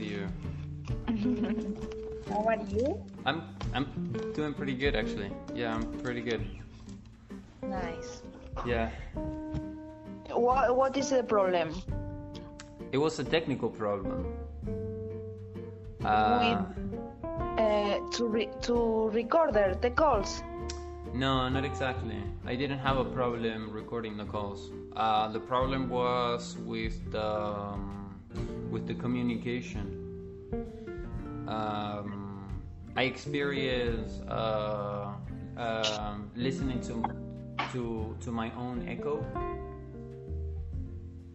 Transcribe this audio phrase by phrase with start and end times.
[0.00, 0.26] to you.
[2.28, 3.02] How are you?
[3.26, 3.42] I'm
[3.74, 3.86] I'm
[4.34, 5.30] doing pretty good actually.
[5.54, 6.40] Yeah, I'm pretty good.
[7.62, 8.22] Nice.
[8.66, 8.90] Yeah.
[10.32, 11.74] What What is the problem?
[12.92, 14.24] It was a technical problem.
[16.04, 16.64] Uh,
[17.60, 20.42] Uh, to re- to record the, the calls.
[21.12, 22.16] no, not exactly.
[22.46, 24.70] I didn't have a problem recording the calls.
[24.96, 27.99] Uh, the problem was with the um,
[28.70, 29.86] with the communication.
[31.48, 32.62] Um,
[32.96, 35.12] I experience uh,
[35.56, 37.02] um, listening to
[37.72, 39.24] to to my own echo,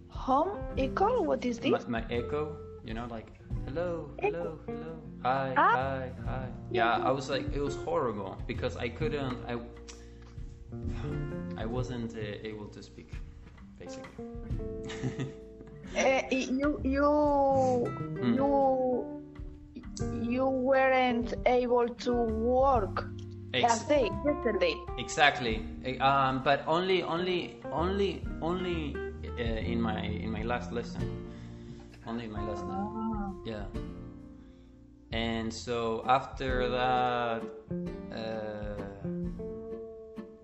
[0.10, 1.22] Home echo?
[1.22, 1.72] What is this?
[1.88, 2.58] my, my echo.
[2.84, 3.28] You know, like
[3.66, 5.76] hello, hello, hello, hi, Ah.
[5.76, 6.48] hi, hi.
[6.72, 9.38] Yeah, I was like, it was horrible because I couldn't.
[9.48, 9.58] I
[11.62, 13.12] I wasn't uh, able to speak,
[13.80, 14.26] basically.
[15.98, 17.88] Uh, you you
[18.36, 19.16] you
[20.22, 23.06] you weren't able to work
[23.54, 24.76] Ex- last day yesterday.
[24.98, 25.64] Exactly.
[25.86, 28.96] Eh, Um, but only, only, only, only
[29.40, 31.04] uh, in my in my last lesson.
[32.06, 33.42] Only in my last lesson.
[33.46, 33.66] Yeah.
[35.12, 37.42] And so after that,
[38.12, 38.84] uh,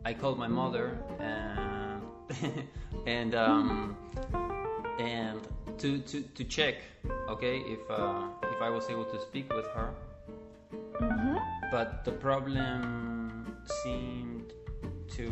[0.06, 2.02] I called my mother and
[3.06, 3.98] and um,
[5.00, 5.40] and
[5.80, 6.76] to, to to check,
[7.30, 9.94] okay, if uh, if I was able to speak with her
[11.02, 11.40] Mhm.
[11.72, 14.54] but the problem seemed
[15.18, 15.28] to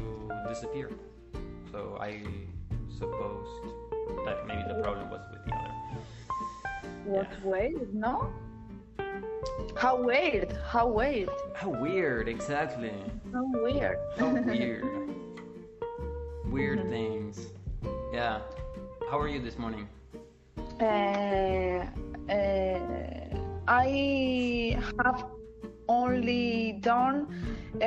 [0.48, 0.90] disappear.
[1.72, 2.22] So I
[2.98, 3.68] supposed
[4.26, 5.74] that maybe the problem was with the other.
[7.06, 7.94] What weird?
[7.94, 8.34] No.
[9.78, 10.52] How weird?
[10.68, 11.30] How weird?
[11.56, 12.92] How weird, exactly.
[13.32, 14.00] How weird?
[14.18, 14.84] How weird.
[16.46, 17.48] weird things.
[18.12, 18.42] Yeah.
[19.10, 19.88] How are you this morning?
[20.80, 20.86] Uh,
[22.30, 22.80] uh,
[23.68, 25.26] I have
[25.88, 27.28] only done
[27.82, 27.86] uh,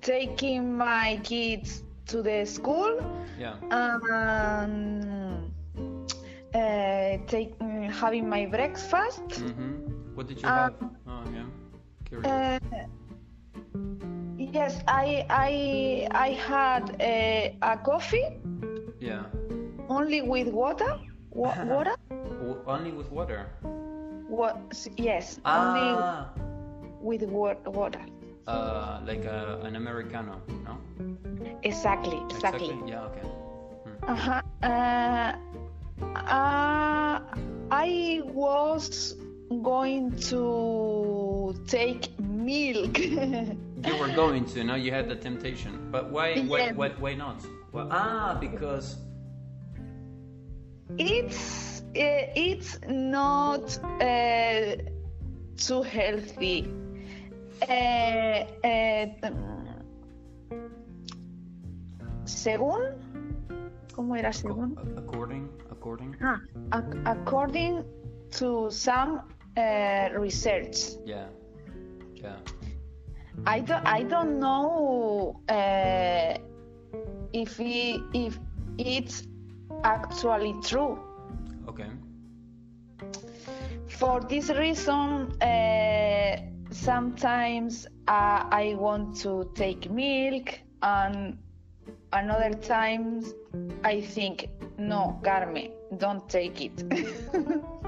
[0.00, 2.98] taking my kids to the school
[3.38, 3.54] Yeah.
[3.70, 5.52] and
[6.54, 7.54] uh, take,
[7.92, 9.22] having my breakfast.
[9.28, 10.16] Mm-hmm.
[10.16, 10.74] What did you Uh, have?
[11.06, 11.46] Oh yeah.
[12.04, 12.60] Curious.
[14.48, 18.40] Uh, yes, I I I had a, a coffee
[18.98, 19.24] yeah.
[19.88, 20.96] only with water.
[21.30, 21.94] Wa- water?
[22.08, 23.46] W- only with water.
[24.28, 24.56] What?
[24.96, 26.32] Yes, only Ah.
[27.02, 28.00] with wa- water.
[28.46, 30.78] Uh, like a, an americano, no?
[31.62, 32.72] Exactly, exactly.
[32.86, 33.04] Yeah.
[33.04, 33.28] Okay.
[33.28, 34.12] Hmm.
[34.12, 34.42] Uh-huh.
[34.62, 35.32] Uh,
[36.16, 37.20] uh,
[37.70, 39.14] I was
[39.62, 42.96] going to take milk.
[43.86, 46.40] You were going to, now You had the temptation, but why?
[46.42, 46.72] Why?
[46.72, 47.46] Why, why not?
[47.72, 48.96] Well, ah, because
[50.98, 54.76] it's uh, it's not uh,
[55.56, 56.68] too healthy.
[57.62, 59.06] Uh, uh,
[62.24, 62.80] según,
[63.92, 64.76] ¿cómo era según?
[64.96, 66.16] according, according.
[66.22, 66.40] Ah,
[66.72, 67.84] ac- according
[68.30, 69.22] to some
[69.56, 71.26] uh, research, Yeah.
[72.14, 72.36] Yeah.
[73.46, 76.38] I don't I don't know uh,
[77.32, 78.38] if it, if
[78.78, 79.26] it's
[79.84, 80.98] actually true.
[81.68, 81.86] Okay.
[83.88, 86.40] For this reason, uh,
[86.70, 91.38] sometimes uh, I want to take milk, and
[92.12, 93.34] another times
[93.84, 96.84] I think, no, Carmen, don't take it.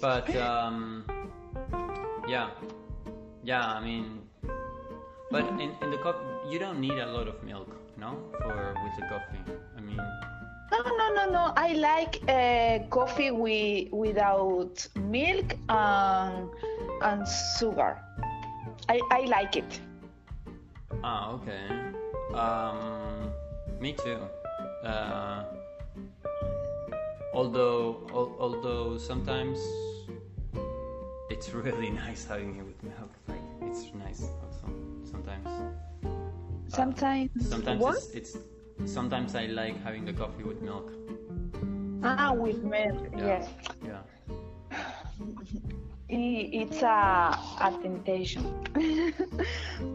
[0.00, 1.04] But um,
[2.28, 2.50] yeah,
[3.44, 3.66] yeah.
[3.66, 4.22] I mean,
[5.30, 8.94] but in, in the coffee, you don't need a lot of milk, no, for with
[8.98, 9.42] the coffee.
[9.76, 11.52] I mean, no, no, no, no.
[11.56, 16.48] I like uh, coffee with, without milk and
[17.02, 17.26] and
[17.58, 17.98] sugar.
[18.88, 19.80] I, I like it.
[21.04, 21.64] ah, okay.
[22.34, 23.30] Um,
[23.80, 24.18] me too.
[24.84, 25.44] Uh,
[27.34, 29.58] although, al- although sometimes
[31.30, 33.10] it's really nice having it with milk.
[33.28, 34.26] Like it's nice
[35.44, 35.70] Sometimes.
[36.68, 37.48] Sometimes.
[37.48, 37.96] Sometimes what?
[37.96, 38.36] it's, it's
[38.92, 40.92] sometimes I like having the coffee with milk.
[42.02, 43.08] Ah, with milk.
[43.16, 43.26] Yeah.
[43.26, 43.48] Yes.
[43.84, 44.00] Yeah.
[46.12, 48.42] It's a, a temptation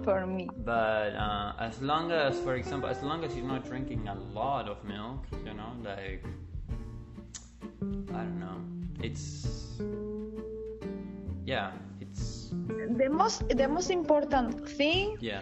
[0.03, 0.50] for me.
[0.63, 4.69] But uh, as long as, for example, as long as you're not drinking a lot
[4.69, 6.24] of milk, you know, like
[8.13, 8.62] I don't know,
[9.03, 9.75] it's
[11.45, 11.71] yeah,
[12.97, 15.41] The most the most important thing yeah,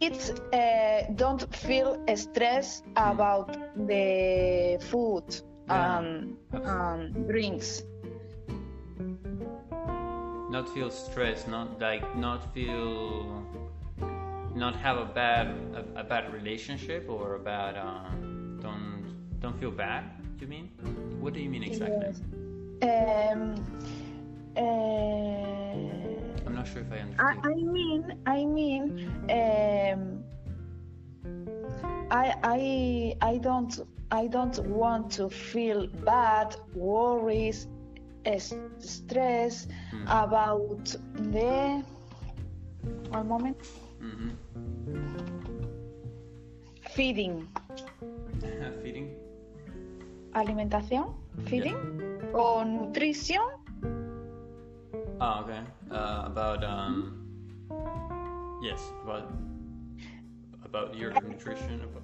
[0.00, 3.56] is uh, don't feel stress about
[3.88, 5.24] the food.
[5.68, 7.82] Yeah, and um, drinks.
[10.50, 13.44] not feel stressed not like not feel
[14.54, 18.08] not have a bad a, a bad relationship or a bad uh,
[18.60, 19.04] don't
[19.40, 20.04] don't feel bad
[20.40, 20.70] you mean
[21.20, 22.22] what do you mean exactly Yes.
[22.80, 23.54] Um,
[24.56, 25.97] uh,
[26.72, 28.82] sure if i I, understood I mean, I mean,
[29.30, 30.24] um,
[32.10, 33.78] I, I, I don't,
[34.10, 37.66] I don't want to feel bad, worries,
[38.78, 40.06] stress Hmm.
[40.08, 40.84] about
[41.32, 41.84] the.
[43.10, 43.56] One moment.
[44.00, 44.30] hmm
[46.94, 47.46] Feeding,
[48.82, 49.08] feeding
[50.32, 51.14] alimentación,
[51.46, 51.76] feeding,
[52.32, 53.42] o nutrición.
[55.20, 55.60] Oh okay
[55.90, 57.14] uh, about um
[58.62, 59.30] yes about
[60.64, 62.02] about your nutrition about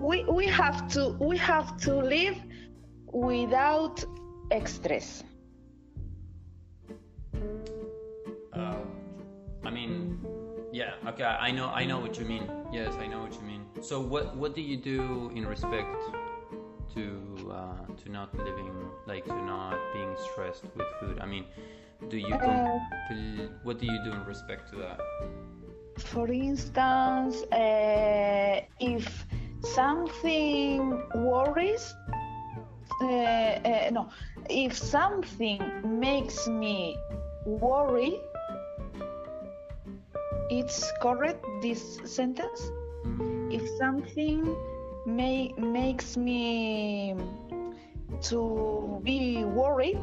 [0.00, 2.36] We, we have to, we have to live
[3.12, 4.02] without
[4.64, 5.22] stress.
[8.54, 8.74] Uh,
[9.62, 10.18] I mean,
[10.72, 12.50] yeah, okay, I know, I know what you mean.
[12.72, 13.66] Yes, I know what you mean.
[13.82, 15.92] So, what what do you do in respect
[16.94, 17.04] to
[17.52, 18.72] uh, to not living,
[19.06, 21.18] like to not being stressed with food?
[21.20, 21.44] I mean,
[22.08, 25.00] do you compl- what do you do in respect to that?
[25.98, 29.26] For instance, uh, if
[29.62, 31.94] something worries,
[33.02, 34.08] uh, uh, no,
[34.48, 36.96] if something makes me
[37.44, 38.20] worry,
[40.50, 42.70] it's correct this sentence.
[43.50, 44.56] If something
[45.06, 47.14] may, makes me
[48.22, 49.98] to be worried,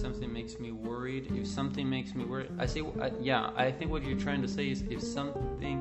[0.00, 1.30] Something makes me worried.
[1.36, 3.50] If something makes me worried, I say, I, yeah.
[3.54, 5.76] I think what you're trying to say is if something,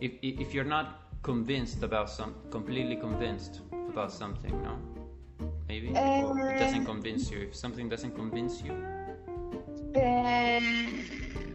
[0.00, 0.86] if if you're not
[1.22, 3.60] convinced about some, completely convinced
[3.90, 4.78] about something, no,
[5.68, 7.38] maybe or it doesn't Uh, convince you.
[7.48, 8.72] If something doesn't convince you,
[9.96, 10.60] uh,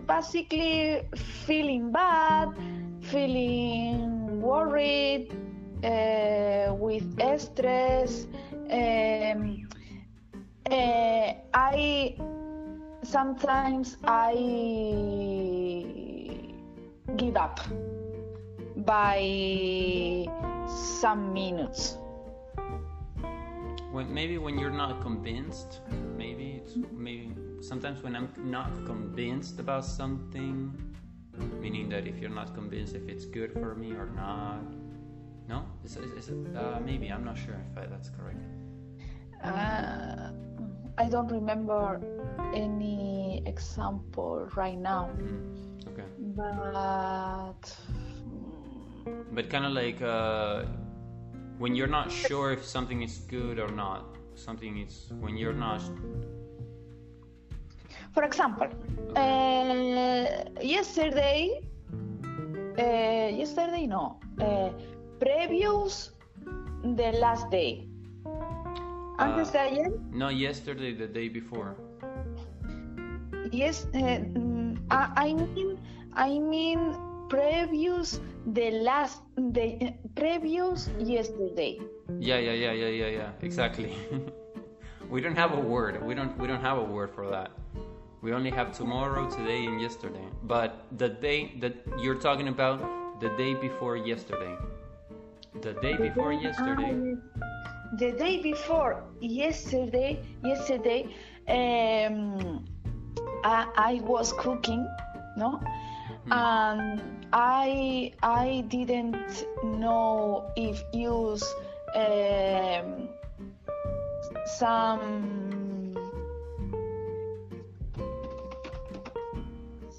[0.06, 1.08] basically
[1.46, 2.50] feeling bad,
[3.02, 5.32] feeling worried,
[5.84, 7.08] uh, with
[7.40, 8.28] stress.
[8.70, 9.63] Um,
[10.72, 12.16] uh, I
[13.04, 14.34] sometimes I
[17.18, 17.60] give up
[18.78, 20.26] by
[20.68, 21.98] some minutes.
[23.94, 25.82] when maybe when you're not convinced,
[26.18, 30.74] maybe it's maybe sometimes when I'm not convinced about something,
[31.62, 34.64] meaning that if you're not convinced if it's good for me or not.
[35.48, 38.42] No, is, is, is uh, maybe I'm not sure if I, that's correct.
[39.44, 40.32] Uh,
[40.98, 42.00] I don't remember
[42.54, 45.10] any example right now,
[45.88, 46.06] okay.
[46.38, 47.66] but
[49.34, 50.66] But kind of like uh,
[51.58, 54.06] when you're not sure if something is good or not.
[54.36, 55.82] Something is when you're not.
[58.14, 58.68] for example,
[59.16, 60.26] uh,
[60.62, 61.62] yesterday,
[62.78, 64.70] uh, yesterday no, uh,
[65.20, 66.12] previous
[66.84, 67.88] the last day.
[69.20, 71.76] Ah, Antes de ayer, Not yesterday, the day before.
[73.52, 74.20] yes, uh,
[74.90, 75.78] I, I mean,
[76.14, 76.96] I mean
[77.30, 78.20] previous
[78.54, 81.80] the last the eh, previous yesterday.
[82.20, 83.30] Yeah, yeah, yeah, yeah, yeah, yeah.
[83.42, 83.94] Exactly.
[85.10, 86.02] we don't have a word.
[86.02, 86.36] We don't.
[86.38, 87.52] We don't have a word for that.
[88.22, 90.26] We only have tomorrow, today, and yesterday.
[90.44, 92.80] But the day that you're talking about,
[93.20, 94.56] the day before yesterday.
[95.62, 97.16] The day before yesterday.
[97.98, 101.06] The day before yesterday yesterday
[101.48, 102.66] um
[103.44, 104.88] I, I was cooking
[105.38, 105.62] no
[106.32, 107.02] and
[107.34, 111.44] i i didn't know if use
[111.96, 113.10] um
[114.46, 115.94] some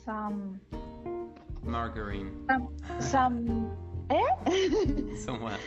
[0.04, 0.60] some
[1.62, 2.46] Margarine.
[2.48, 2.68] some,
[3.00, 3.70] some
[4.10, 5.16] eh?
[5.16, 5.60] Somewhat.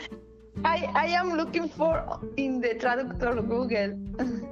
[0.64, 3.92] I, I am looking for in the traductor Google.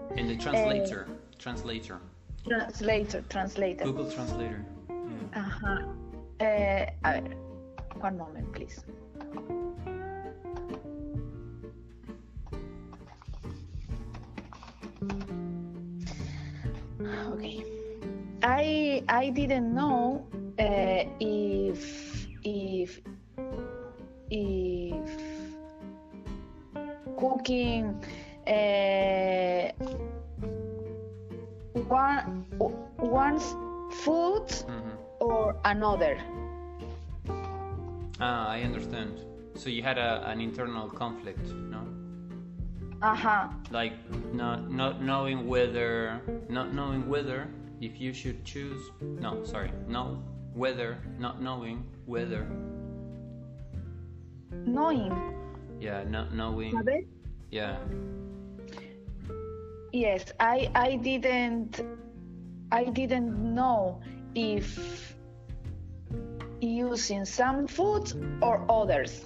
[0.17, 1.07] In the translator.
[1.39, 1.99] Translator.
[2.47, 3.83] translator, translator.
[3.83, 4.65] Google Translator.
[4.89, 4.95] Yeah.
[5.41, 5.85] Ajá.
[6.39, 7.35] Eh, a ver,
[7.99, 8.83] one moment, please.
[17.01, 17.65] Okay.
[18.41, 20.27] I I didn't know
[20.59, 23.01] uh, if if
[24.29, 25.34] if
[27.17, 27.95] cooking
[28.47, 29.71] uh,
[31.87, 32.45] one
[32.99, 33.45] one's
[34.03, 34.91] food Mhm.
[35.19, 36.17] or another.
[38.19, 39.19] Ah, I understand.
[39.55, 41.81] So you had a, an internal conflict, no?
[43.01, 43.47] Uh-huh.
[43.71, 43.93] like
[44.33, 47.45] not not knowing whether not knowing whether
[47.81, 48.81] if you should choose
[49.19, 50.23] no sorry no
[50.55, 52.47] whether not knowing whether
[54.65, 55.11] Knowing.
[55.79, 57.05] Yeah not knowing ¿Sabes?
[57.51, 57.77] yeah
[59.95, 61.79] Yes, I I didn't
[62.67, 64.03] I didn't know
[64.35, 64.75] if
[66.59, 68.11] using some foods
[68.43, 69.23] or others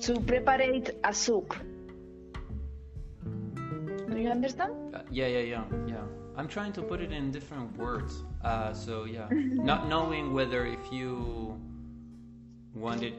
[0.00, 1.52] to prepare a soup.
[4.08, 4.72] Do you understand?
[4.94, 6.04] Uh, yeah yeah yeah yeah
[6.36, 10.80] i'm trying to put it in different words uh, so yeah not knowing whether if
[10.90, 11.60] you
[12.76, 13.14] wanted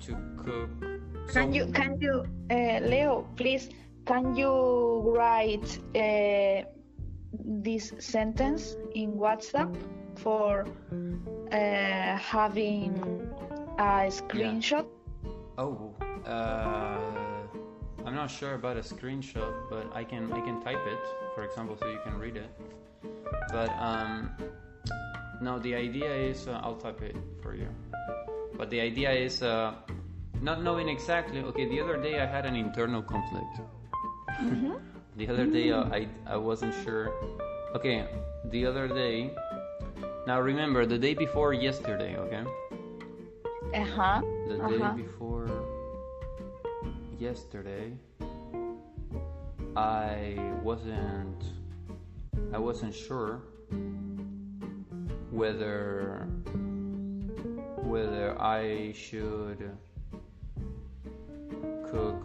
[0.00, 0.70] to cook
[1.32, 3.68] Can you can you uh, Leo please
[4.04, 6.62] can you write uh,
[7.32, 9.74] this sentence in WhatsApp
[10.16, 10.66] for
[11.52, 12.98] uh, having
[13.78, 14.86] a screenshot?
[15.58, 15.94] Oh,
[16.26, 16.98] uh,
[18.04, 21.00] I'm not sure about a screenshot, but I can I can type it,
[21.34, 22.50] for example, so you can read it.
[23.50, 24.30] But um,
[25.42, 27.68] no, the idea is uh, I'll type it for you.
[28.56, 29.74] But the idea is uh,
[30.40, 31.40] not knowing exactly.
[31.40, 33.60] Okay, the other day I had an internal conflict.
[35.16, 37.10] the other day uh, I I wasn't sure.
[37.74, 38.06] Okay,
[38.50, 39.30] the other day.
[40.26, 42.16] Now remember the day before yesterday.
[42.16, 42.44] Okay
[43.74, 44.20] Uh-huh.
[44.46, 44.92] the day Uh-huh.
[44.94, 45.48] before
[47.18, 47.88] yesterday
[49.76, 51.40] i wasn't
[52.52, 53.40] i wasn't sure
[55.32, 56.28] whether
[57.92, 59.70] whether i should
[61.90, 62.20] cook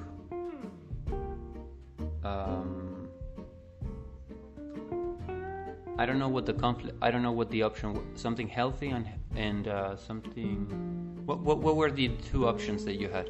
[2.23, 2.93] um
[5.99, 6.95] I don't know what the conflict.
[7.01, 7.95] I don't know what the option.
[7.95, 10.67] wa- Something healthy and and uh, something.
[11.25, 13.27] What, what what were the two options that you had?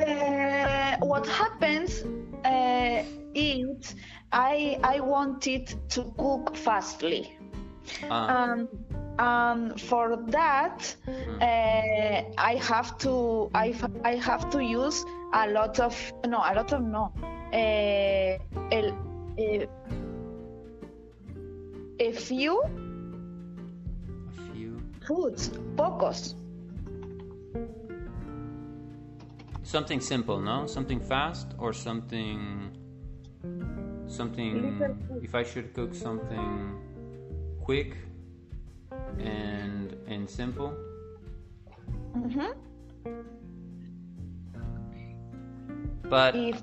[0.00, 2.04] Uh, what happens
[2.44, 3.02] uh,
[3.34, 3.96] is
[4.30, 7.36] I I wanted to cook fastly.
[8.08, 8.68] Uh, Um,
[9.18, 10.94] um, for that,
[11.40, 15.94] uh, I have to I, f- I have to use a lot of
[16.26, 17.12] no a lot of no
[17.52, 18.38] uh,
[18.72, 18.90] el,
[19.38, 19.66] uh,
[22.00, 24.80] a few a few.
[25.06, 26.34] foods, pocos.
[29.62, 30.66] Something simple, no?
[30.66, 32.70] Something fast or something.
[34.06, 34.80] Something.
[35.22, 36.78] If I should cook something
[37.62, 37.96] quick
[39.18, 40.74] and and simple.
[42.14, 42.54] Mhm.
[46.08, 46.62] But If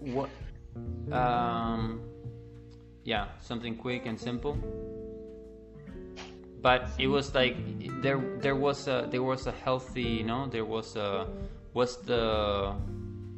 [0.00, 0.30] what?
[1.12, 2.00] Um.
[3.04, 4.56] Yeah, something quick and simple.
[6.60, 7.56] But it was like
[8.02, 11.26] there there was a there was a healthy, you know, there was a
[11.72, 12.74] was the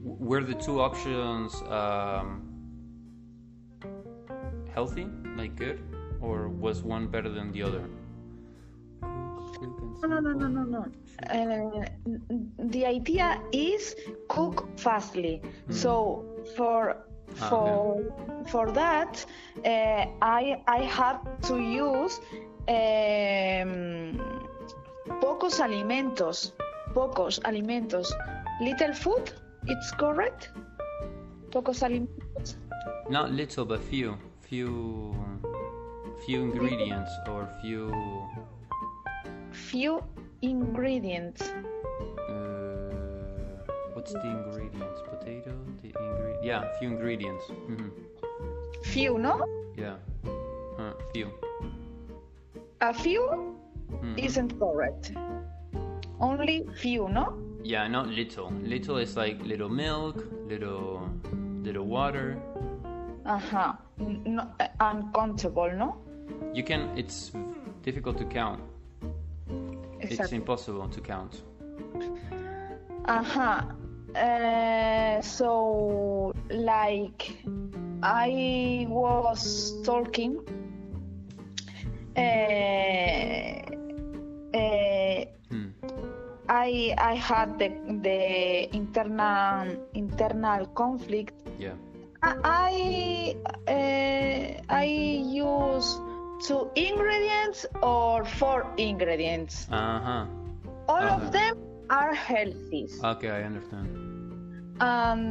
[0.02, 2.42] were the two options um,
[4.74, 5.06] healthy,
[5.36, 5.78] like good,
[6.20, 7.84] or was one better than the other?
[9.02, 10.86] No, no, no, no, no, no.
[11.28, 11.84] Uh,
[12.58, 13.94] the idea is
[14.28, 15.42] cook fastly.
[15.68, 16.24] So
[16.56, 16.96] for
[17.38, 18.02] Ah, for
[18.48, 19.24] for that,
[19.64, 22.18] uh, I I have to use
[22.68, 24.18] um,
[25.20, 26.52] pocos alimentos,
[26.94, 28.12] pocos alimentos,
[28.60, 29.32] little food.
[29.66, 30.50] It's correct.
[31.50, 32.56] Pocos alimentos.
[33.08, 35.14] Not little, but few, few,
[36.26, 37.92] few ingredients or few.
[39.52, 40.02] Few
[40.42, 41.42] ingredients.
[42.28, 42.32] Uh,
[43.94, 45.00] what's the ingredients?
[45.08, 45.52] Potato.
[45.82, 46.44] The ingredient.
[46.44, 47.44] Yeah, few ingredients.
[47.66, 47.88] hmm
[48.82, 49.44] Few, no?
[49.76, 49.96] Yeah.
[50.78, 51.28] Uh, few.
[52.80, 53.54] A few
[53.90, 54.18] Mhm.
[54.18, 55.12] isn't correct.
[56.20, 57.34] Only few, no?
[57.62, 58.50] Yeah, not little.
[58.64, 61.02] Little is like little milk, little,
[61.62, 62.40] little water.
[63.26, 63.72] Uh-huh.
[63.98, 65.96] No, uh, uncountable, no?
[66.52, 66.90] You can.
[66.96, 67.32] It's
[67.82, 68.60] difficult to count.
[70.00, 71.42] It's impossible to count.
[73.06, 73.62] Uh-huh.
[74.14, 77.36] Uh, so, like,
[78.02, 80.38] I was talking.
[82.16, 82.20] Uh,
[84.56, 85.70] uh, Hmm.
[86.48, 87.68] I I had the
[88.02, 91.34] the internal internal conflict.
[91.58, 91.74] Yeah.
[92.22, 95.98] I I, uh, I use
[96.46, 99.66] two ingredients or four ingredients.
[99.70, 100.26] Uh huh.
[100.88, 101.16] All Uh-huh.
[101.26, 101.54] of them
[101.90, 102.88] are healthy.
[103.12, 103.86] Okay, I understand.
[104.80, 105.22] Um,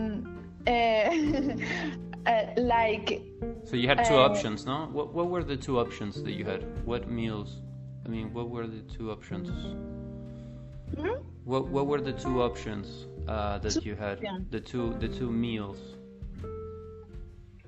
[0.68, 0.72] uh,
[2.32, 3.08] uh, like
[3.64, 4.78] So you had two Uh, options, no?
[4.98, 6.62] What what were the two options that you had?
[6.86, 7.50] What meals?
[8.06, 9.50] I mean, what were the two options?
[10.98, 11.18] hmm?
[11.52, 12.88] What what were the two options
[13.28, 14.16] uh, that Two- you had?
[14.22, 14.38] yeah.
[14.56, 15.80] The two the two meals.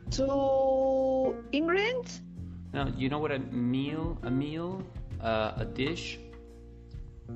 [0.10, 2.22] Two ingredients?
[2.74, 4.84] Now, you know what a meal a meal
[5.22, 6.20] uh, a dish.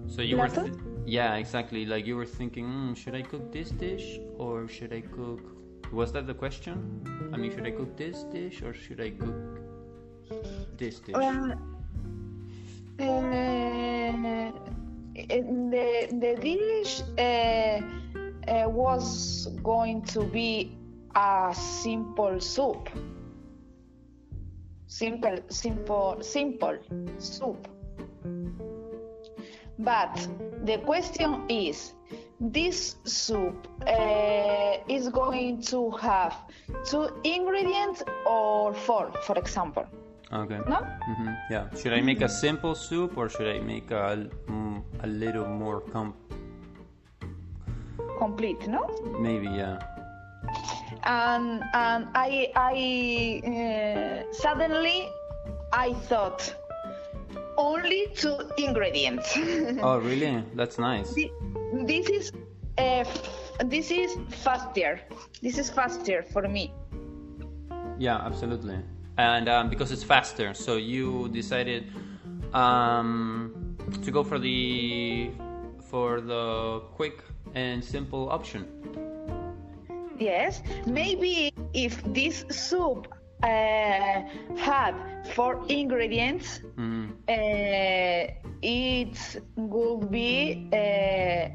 [0.07, 0.73] So you were th-
[1.05, 5.01] yeah exactly like you were thinking mm, should I cook this dish or should I
[5.01, 5.41] cook
[5.91, 7.01] was that the question?
[7.33, 9.35] I mean should I cook this dish or should I cook
[10.77, 11.15] this dish?
[11.15, 11.55] Uh,
[12.99, 14.51] uh,
[15.15, 17.81] the the dish uh,
[18.51, 20.77] uh, was going to be
[21.15, 22.89] a simple soup.
[24.95, 26.77] Simple, simple, simple
[27.17, 27.67] soup.
[29.77, 30.15] But
[30.63, 31.91] the question is,
[32.39, 36.33] this soup uh, is going to have
[36.85, 39.85] two ingredients or four, for example.
[40.31, 40.59] Okay.
[40.65, 40.77] No?
[40.77, 41.67] hmm Yeah.
[41.75, 45.81] Should I make a simple soup or should I make a mm, a little more
[45.81, 46.13] com
[48.17, 48.87] Complete, no?
[49.19, 49.77] maybe yeah.
[51.03, 55.09] And and I I uh, suddenly
[55.73, 56.53] I thought
[57.57, 59.37] only two ingredients.
[59.81, 60.43] Oh really?
[60.55, 61.13] That's nice.
[61.13, 61.31] Thi-
[61.73, 62.31] this is
[62.77, 63.05] uh,
[63.65, 64.99] this is faster.
[65.41, 66.73] This is faster for me.
[67.97, 68.79] Yeah, absolutely.
[69.17, 71.91] And um, because it's faster, so you decided
[72.53, 75.31] um, to go for the
[75.89, 77.23] for the quick
[77.53, 78.67] and simple option.
[80.19, 83.07] Yes, maybe if this soup
[83.43, 83.47] uh,
[84.57, 84.95] had
[85.33, 87.11] four ingredients, Mhm.
[87.27, 91.49] uh, it would be uh,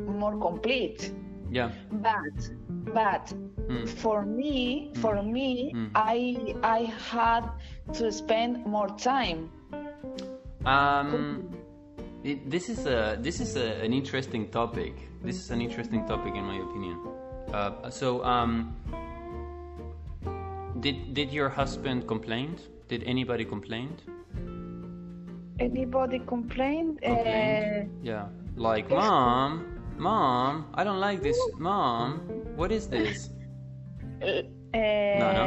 [0.00, 1.12] more complete.
[1.50, 1.70] Yeah.
[1.90, 2.36] But
[2.94, 3.32] but
[3.68, 3.88] Mm.
[3.88, 5.90] for me for me Mm.
[5.94, 6.80] I I
[7.12, 7.44] had
[7.98, 9.48] to spend more time.
[10.66, 11.48] Um,
[12.24, 14.94] it, this is a this is a, an interesting topic.
[15.22, 16.98] This is an interesting topic in my opinion.
[17.50, 18.76] Uh, so, um,
[20.80, 22.56] did did your husband complain?
[22.88, 23.96] Did anybody complain?
[25.60, 27.00] Anybody complained?
[27.02, 27.90] Complained?
[28.02, 28.26] Yeah,
[28.56, 31.38] like mom, mom, I don't like this.
[31.58, 32.18] Mom,
[32.56, 33.30] what is this?
[34.22, 34.42] Uh,
[34.74, 35.46] uh, No, no.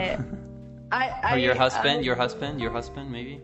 [0.92, 2.00] I, I, or your husband?
[2.00, 2.62] I- your husband?
[2.62, 3.12] Your husband?
[3.12, 3.42] Maybe.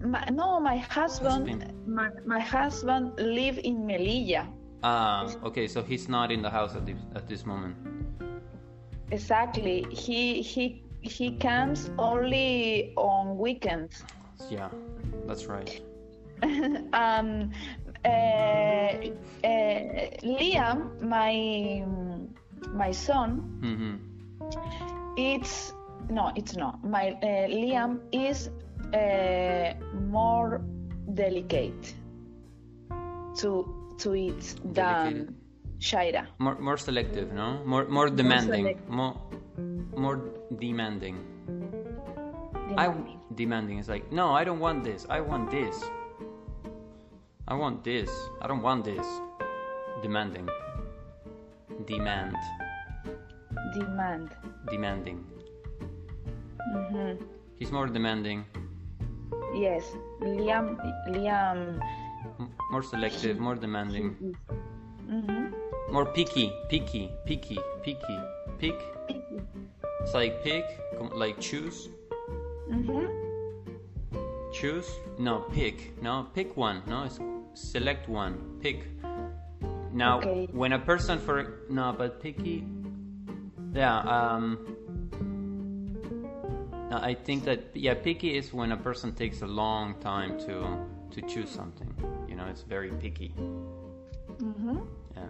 [0.00, 1.48] my, no, my husband.
[1.50, 1.74] Husband.
[1.86, 4.46] My, my husband live in Melilla.
[4.82, 5.66] Ah, okay.
[5.66, 7.76] So he's not in the house at this at this moment.
[9.10, 9.86] Exactly.
[9.90, 14.04] He he he comes only on weekends.
[14.50, 14.68] Yeah,
[15.26, 15.80] that's right.
[16.92, 17.50] um,
[18.04, 18.90] uh, uh,
[20.22, 21.84] Liam, my
[22.72, 23.96] my son, hmm
[25.16, 25.72] it's
[26.10, 26.82] no, it's not.
[26.84, 28.50] My uh, Liam is
[28.94, 29.74] uh,
[30.08, 30.62] more
[31.14, 31.94] delicate
[33.38, 35.34] to to it than
[35.80, 36.26] Shaira.
[36.38, 37.62] More more selective, no?
[37.64, 38.64] More more demanding.
[38.64, 39.14] select- More
[39.96, 40.18] more
[40.58, 41.16] demanding.
[42.76, 43.18] I demanding.
[43.34, 45.06] demanding is like no, I don't want this.
[45.08, 45.76] I want this.
[47.48, 48.10] I want this.
[48.42, 49.06] I don't want this.
[50.02, 50.48] Demanding.
[51.86, 52.36] Demand.
[53.74, 54.30] Demand.
[54.70, 55.24] Demanding.
[56.72, 57.12] hmm
[57.58, 58.44] He's more demanding.
[59.54, 59.82] Yes,
[60.20, 60.76] Liam.
[61.08, 61.80] Liam.
[62.70, 63.38] More selective.
[63.38, 64.34] More demanding.
[65.08, 65.46] hmm
[65.90, 66.52] More picky.
[66.68, 67.10] Picky.
[67.26, 67.58] Picky.
[67.82, 68.18] Picky.
[68.58, 68.74] Pick.
[70.00, 70.64] It's like pick.
[71.14, 71.88] Like choose.
[72.68, 73.06] hmm
[74.52, 74.88] Choose?
[75.18, 76.00] No, pick.
[76.02, 76.82] No, pick one.
[76.86, 77.18] No, it's
[77.54, 78.58] select one.
[78.60, 78.86] Pick.
[79.92, 80.48] Now, Okay.
[80.52, 82.64] when a person for no, but picky.
[83.74, 83.98] Yeah.
[84.00, 84.74] Um.
[86.90, 90.78] I think that yeah, picky is when a person takes a long time to
[91.12, 91.92] to choose something.
[92.58, 93.28] It's very picky.
[94.40, 94.78] hmm
[95.14, 95.28] Yeah.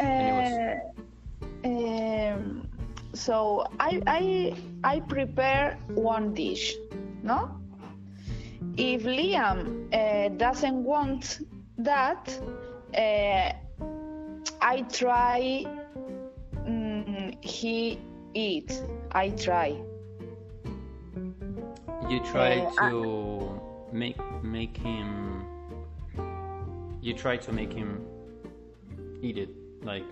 [0.00, 0.74] Uh,
[1.64, 2.68] um,
[3.14, 6.74] so I, I I prepare one dish,
[7.22, 7.48] no?
[8.76, 11.38] If Liam uh, doesn't want
[11.78, 12.26] that,
[12.98, 13.52] uh,
[14.60, 15.64] I try.
[16.66, 18.00] Mm, he
[18.34, 18.82] eat.
[19.12, 19.78] I try.
[22.10, 23.33] You try Uh, I- to
[23.94, 25.46] make make him.
[27.00, 28.04] You try to make him
[29.22, 29.50] eat it.
[29.82, 30.04] Like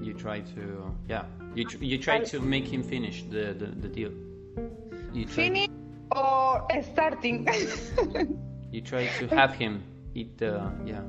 [0.00, 1.24] you try to yeah.
[1.54, 4.12] You tr- you try to make him finish the the, the deal.
[5.12, 5.68] You try, Finish
[6.14, 7.46] or starting?
[8.74, 9.84] You try to have him
[10.16, 11.02] eat the yeah.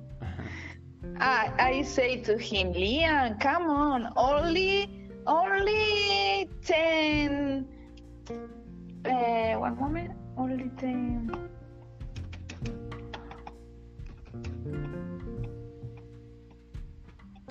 [1.20, 4.88] I, I say to him, Liam, come on, only,
[5.26, 7.68] only ten.
[9.04, 11.30] Uh, one moment, only thing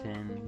[0.03, 0.41] then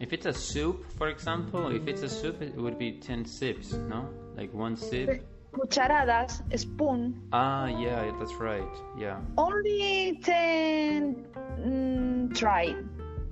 [0.00, 3.72] if it's a soup for example if it's a soup it would be 10 sips
[3.72, 4.08] no?
[4.36, 5.26] Like one sip.
[5.52, 7.22] Cucharadas spoon.
[7.32, 8.62] Ah yeah that's right
[8.98, 9.18] yeah.
[9.38, 11.26] Only 10
[11.64, 12.76] mm, try.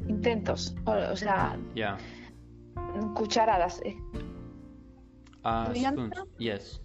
[0.09, 0.72] Intentos.
[0.87, 1.98] O, o sea yeah.
[3.14, 3.94] cucharadas eh.
[5.44, 6.14] Uh, spoons.
[6.38, 6.78] Yes.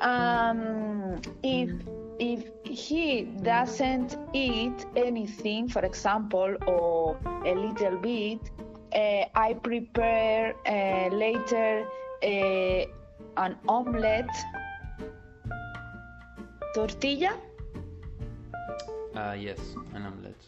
[0.00, 1.70] Um, if
[2.18, 8.40] if he doesn't eat anything, for example, or a little bit,
[8.94, 11.84] uh, I prepare uh, later
[12.22, 12.86] uh,
[13.36, 14.34] an omelette,
[16.74, 17.34] tortilla.
[19.14, 19.58] Uh, yes,
[19.94, 20.40] an omelette.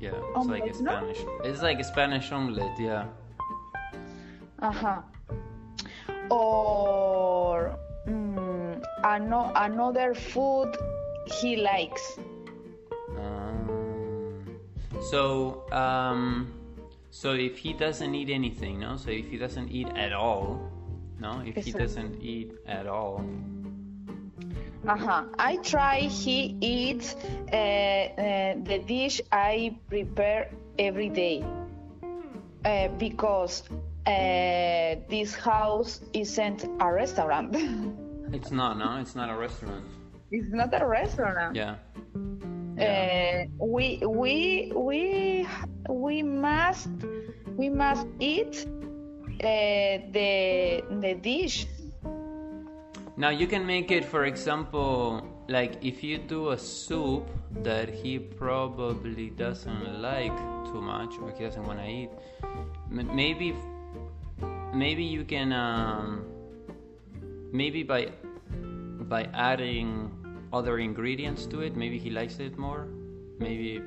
[0.00, 0.92] Yeah, it's like a Omelette, no?
[0.92, 1.18] Spanish.
[1.44, 2.78] It's like a Spanish omelette.
[2.78, 3.06] Yeah.
[4.60, 5.02] Uh-huh.
[6.30, 7.78] Or
[9.04, 10.76] ano- another food
[11.40, 12.18] he likes.
[13.18, 14.60] Um,
[15.10, 16.52] so, um,
[17.10, 18.96] so if he doesn't eat anything, no.
[18.96, 20.60] So if he doesn't eat at all,
[21.20, 21.42] no.
[21.44, 23.24] If he doesn't eat at all,
[24.88, 25.24] Uh-huh.
[25.38, 27.14] I try he eats
[27.52, 31.44] uh, uh, the dish I prepare every day
[32.64, 33.64] uh, because
[34.08, 37.54] uh, this house isn't a restaurant.
[38.32, 38.78] it's not.
[38.78, 39.84] No, it's not a restaurant.
[40.30, 41.54] it's not a restaurant.
[41.54, 41.76] Yeah.
[42.78, 45.46] Uh, we we we
[45.90, 46.88] we must
[47.56, 48.66] we must eat
[49.44, 51.66] uh, the the dish.
[53.16, 57.28] Now you can make it, for example, like if you do a soup
[57.64, 60.36] that he probably doesn't like
[60.70, 62.10] too much or he doesn't want to eat,
[62.88, 63.56] maybe,
[64.74, 66.24] maybe you can, um,
[67.52, 68.08] maybe by
[69.08, 70.12] by adding
[70.52, 72.88] other ingredients to it, maybe he likes it more.
[73.38, 73.82] Maybe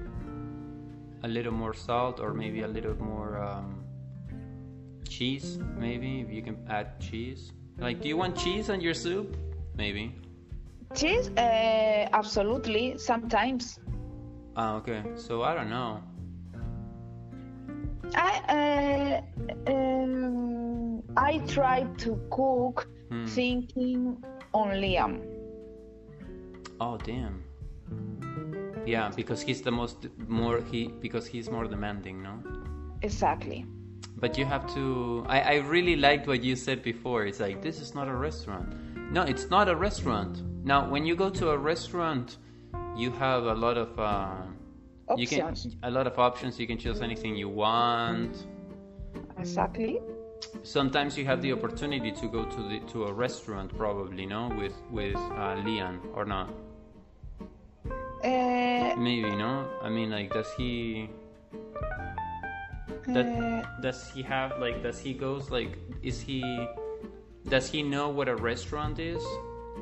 [1.24, 3.84] a little more salt or maybe a little more um,
[5.08, 5.60] cheese.
[5.78, 7.52] Maybe if you can add cheese.
[7.78, 9.36] Like, do you want cheese on your soup?
[9.76, 10.15] Maybe.
[10.96, 12.98] Cheese, uh, absolutely.
[12.98, 13.80] Sometimes
[14.56, 15.04] Ah, okay.
[15.15, 16.04] So I don't know.
[18.15, 19.21] I
[19.67, 23.26] uh, um, I try to cook Hmm.
[23.26, 25.21] thinking on Liam.
[26.80, 27.43] Oh, damn.
[28.86, 32.39] Yeah, because he's the most more he because he's more demanding, no?
[33.02, 33.65] Exactly.
[34.17, 35.26] But you have to.
[35.28, 37.26] I, I really liked what you said before.
[37.26, 38.74] It's like, this is not a restaurant.
[39.12, 40.41] No, it's not a restaurant.
[40.63, 42.38] Now, when you go to a restaurant,
[42.95, 44.00] you have a lot of.
[44.00, 44.36] Uh,
[45.17, 45.76] you can Options.
[45.84, 46.60] a lot of options.
[46.60, 48.47] You can choose anything you want.
[49.38, 50.02] Exactly.
[50.63, 54.74] Sometimes you have the opportunity to go to the to a restaurant, probably, no, with
[54.89, 56.50] with uh, Leon or not.
[58.24, 59.67] Uh, Maybe, no.
[59.82, 61.10] I mean, like, does he?
[63.08, 64.84] That uh, does he have like?
[64.84, 65.78] Does he goes like?
[66.04, 66.43] Is he?
[67.50, 69.24] Does he know what a restaurant is?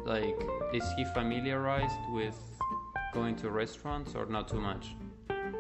[0.06, 0.40] Like,
[0.74, 2.38] is he familiarized with
[3.14, 4.96] going to restaurants or not too much?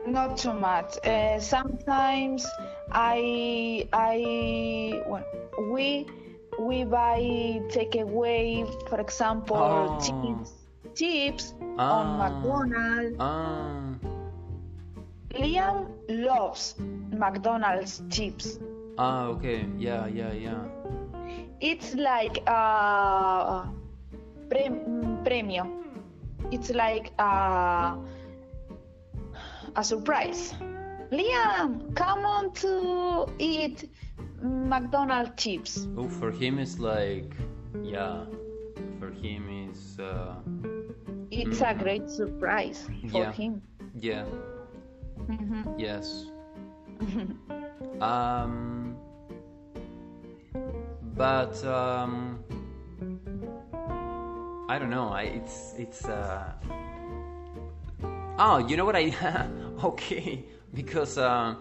[0.07, 0.97] Not too much.
[1.05, 2.45] Uh, sometimes
[2.91, 5.25] I I well,
[5.71, 6.05] we
[6.59, 7.19] we buy
[7.71, 9.99] takeaway, for example, Oh.
[10.01, 10.51] chips
[10.95, 11.45] chips
[11.77, 11.99] Ah.
[11.99, 13.15] on McDonald's.
[13.19, 13.95] Ah,
[15.37, 16.75] Liam loves
[17.13, 18.59] McDonald's chips.
[18.97, 20.63] ah, okay, yeah, yeah, yeah.
[21.61, 23.67] It's like a
[24.49, 24.81] pre-
[25.23, 25.67] premio.
[26.51, 27.95] It's like a,
[29.75, 30.53] a surprise.
[31.11, 33.89] Liam, come on to eat
[34.41, 35.87] McDonald's chips.
[35.97, 37.33] Oh, for him it's like,
[37.83, 38.25] yeah.
[38.99, 40.35] For him is, uh,
[41.31, 43.31] It's a great surprise for Yeah.
[43.31, 43.61] him.
[43.95, 44.25] yeah,
[45.29, 45.79] Mm-hmm.
[45.79, 46.25] yes.
[48.01, 48.95] um,
[51.15, 52.39] but um,
[54.69, 55.09] I don't know.
[55.09, 56.05] I it's it's.
[56.05, 56.53] Uh...
[58.41, 59.13] Oh, you know what I?
[59.83, 61.55] okay, because uh,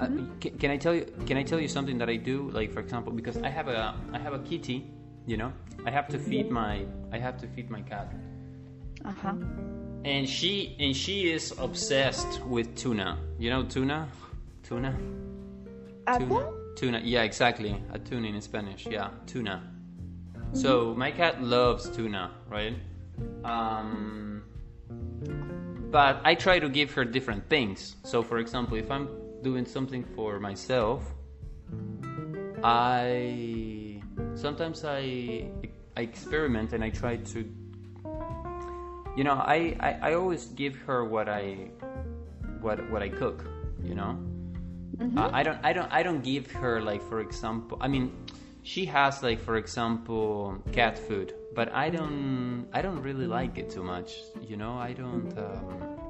[0.00, 0.06] uh,
[0.40, 1.04] can, can I tell you?
[1.26, 2.48] Can I tell you something that I do?
[2.50, 4.90] Like for example, because I have a I have a kitty.
[5.26, 5.52] You know,
[5.84, 8.12] I have to feed my I have to feed my cat
[9.04, 9.34] Uh-huh.
[10.04, 13.18] and she and she is obsessed with tuna.
[13.38, 14.08] You know tuna,
[14.64, 14.96] tuna,
[16.18, 17.00] tuna, tuna.
[17.04, 17.76] Yeah, exactly.
[17.92, 18.86] A tuna in Spanish.
[18.90, 19.62] Yeah, tuna.
[20.54, 22.74] So my cat loves tuna, right?
[23.44, 24.42] Um,
[25.90, 27.96] but I try to give her different things.
[28.04, 29.08] So, for example, if I'm
[29.42, 31.02] doing something for myself,
[32.64, 34.00] I
[34.34, 35.46] sometimes I
[35.96, 37.38] I experiment and I try to
[39.16, 41.68] you know I, I, I always give her what I
[42.60, 43.44] what what I cook
[43.84, 44.18] you know?
[45.16, 48.12] Uh, I don't, I don't, I don't give her like, for example, I mean,
[48.62, 53.70] she has like, for example, cat food, but I don't, I don't really like it
[53.70, 54.14] too much.
[54.40, 55.36] You know, I don't.
[55.38, 56.02] Um,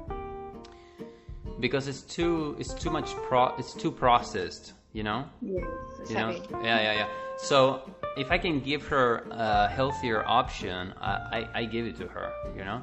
[1.59, 5.25] because it's too it's too much pro it's too processed you know?
[5.41, 5.63] Yes,
[6.09, 6.29] you know?
[6.63, 7.07] yeah yeah yeah.
[7.37, 7.81] So
[8.17, 12.31] if i can give her a healthier option i i, I give it to her
[12.57, 12.81] you know?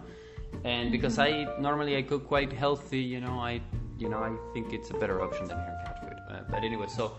[0.64, 3.60] And because i normally i cook quite healthy you know i
[3.98, 6.86] you know i think it's a better option than her cat food uh, but anyway
[6.88, 7.12] so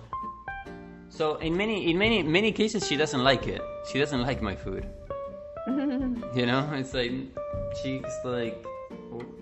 [1.10, 3.62] so in many in many many cases she doesn't like it.
[3.92, 4.88] She doesn't like my food
[6.34, 7.12] you know it's like
[7.82, 8.66] she's like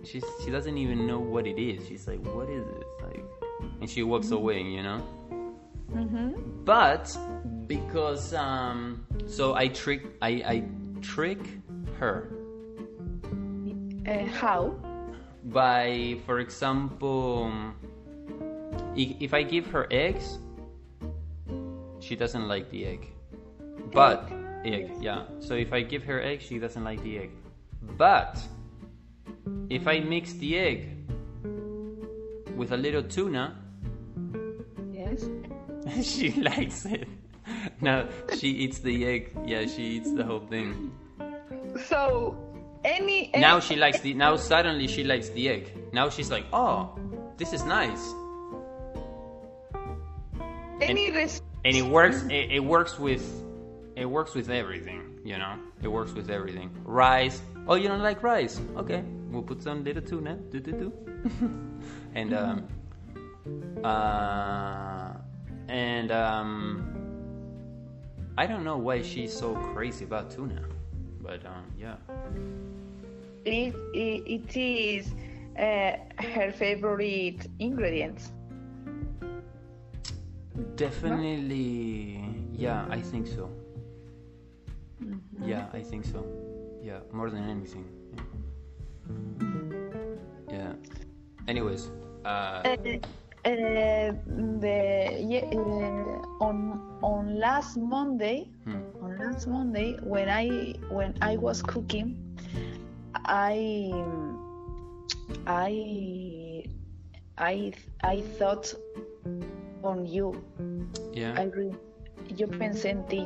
[0.03, 1.87] she's she doesn't even know what it is.
[1.87, 3.23] She's like what is it like
[3.81, 5.03] and she walks away you know?
[6.65, 7.15] But
[7.67, 10.63] because um so i trick i i
[11.01, 11.39] trick
[11.99, 12.31] her.
[14.07, 14.75] Uh, how?
[15.45, 17.51] by for example
[18.95, 20.37] if i give her eggs
[21.99, 23.07] she doesn't like the egg.
[23.93, 25.23] But egg yeah.
[25.39, 27.31] So if i give her egg she doesn't like the egg.
[27.97, 28.37] But
[29.69, 30.89] if i mix the egg
[32.55, 33.55] with a little tuna
[34.91, 35.25] Yes.
[36.03, 37.07] she likes it.
[37.81, 39.31] No she eats the egg.
[39.45, 40.91] Yeah she eats the whole thing.
[41.85, 42.37] So
[42.83, 45.73] any, any now she likes the now suddenly she likes the egg.
[45.93, 46.97] Now she's like oh
[47.37, 48.13] this is nice.
[50.81, 53.23] Any res- and it works it, it works with
[53.99, 55.55] it works with everything you know?
[55.81, 56.71] It works with everything.
[56.83, 57.41] Rice.
[57.67, 58.59] Oh you don't like rice?
[58.77, 59.03] Okay.
[59.29, 60.35] We'll put some little tuna.
[60.49, 60.93] Do do do.
[62.15, 62.67] And um
[63.83, 65.13] uh
[65.67, 66.83] and um
[68.37, 70.63] i don't know why she's so crazy about tuna
[71.21, 71.95] but um yeah.
[73.45, 75.13] It, it, it is
[75.57, 78.31] uh, her favorite ingredients.
[80.75, 83.49] Definitely, yeah, I think so.
[85.43, 86.25] Yeah, I think so.
[86.83, 87.85] Yeah, more than anything.
[90.49, 90.57] Yeah.
[90.57, 90.73] yeah.
[91.47, 91.91] Anyways,
[92.25, 92.63] uh,
[93.45, 94.11] Uh,
[94.59, 101.37] the yeah, uh, on on last Monday, hmm, on last Monday when I when I
[101.37, 102.19] was cooking,
[103.25, 103.89] I
[105.47, 106.65] I
[107.37, 107.71] I
[108.03, 108.75] I thought
[109.83, 110.35] on you.
[111.15, 111.71] yeah, I re,
[112.35, 113.23] yo pensé en ti.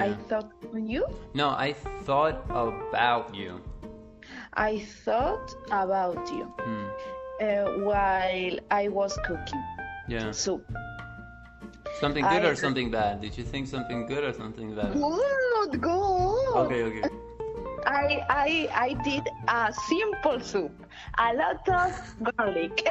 [0.00, 1.06] I thought on you.
[1.34, 1.72] No, I
[2.04, 3.60] thought about you.
[4.54, 6.86] I thought about you Hmm.
[7.40, 9.64] uh, while I was cooking
[10.08, 10.30] Yeah.
[10.32, 10.64] soup.
[12.00, 13.20] Something good I- or something bad?
[13.20, 14.92] Did you think something good or something bad?
[14.94, 16.56] Good, good.
[16.64, 17.02] Okay, okay.
[17.86, 20.72] I I I did a simple soup,
[21.18, 21.92] a lot of
[22.36, 22.82] garlic.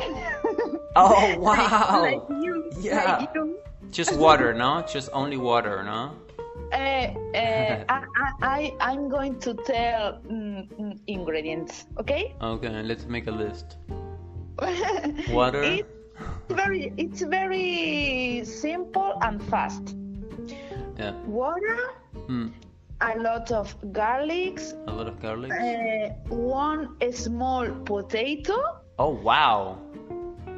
[0.95, 2.01] Oh wow!
[2.01, 3.17] like you, Yeah.
[3.19, 3.59] like you.
[3.91, 4.81] Just water, no?
[4.87, 6.15] Just only water, no?
[7.35, 8.03] Uh, uh, I,
[8.41, 12.33] I, I'm going to tell mm, mm, ingredients, okay?
[12.41, 13.77] Okay, let's make a list.
[15.29, 15.63] Water.
[15.63, 15.83] It's
[16.49, 19.95] very it's very simple and fast.
[20.97, 21.13] Yeah.
[21.27, 21.77] Water,
[22.27, 22.47] Hmm.
[23.01, 25.51] a lot of garlics, A lot of garlic.
[25.51, 28.55] uh, one small potato,
[28.97, 29.77] Oh wow!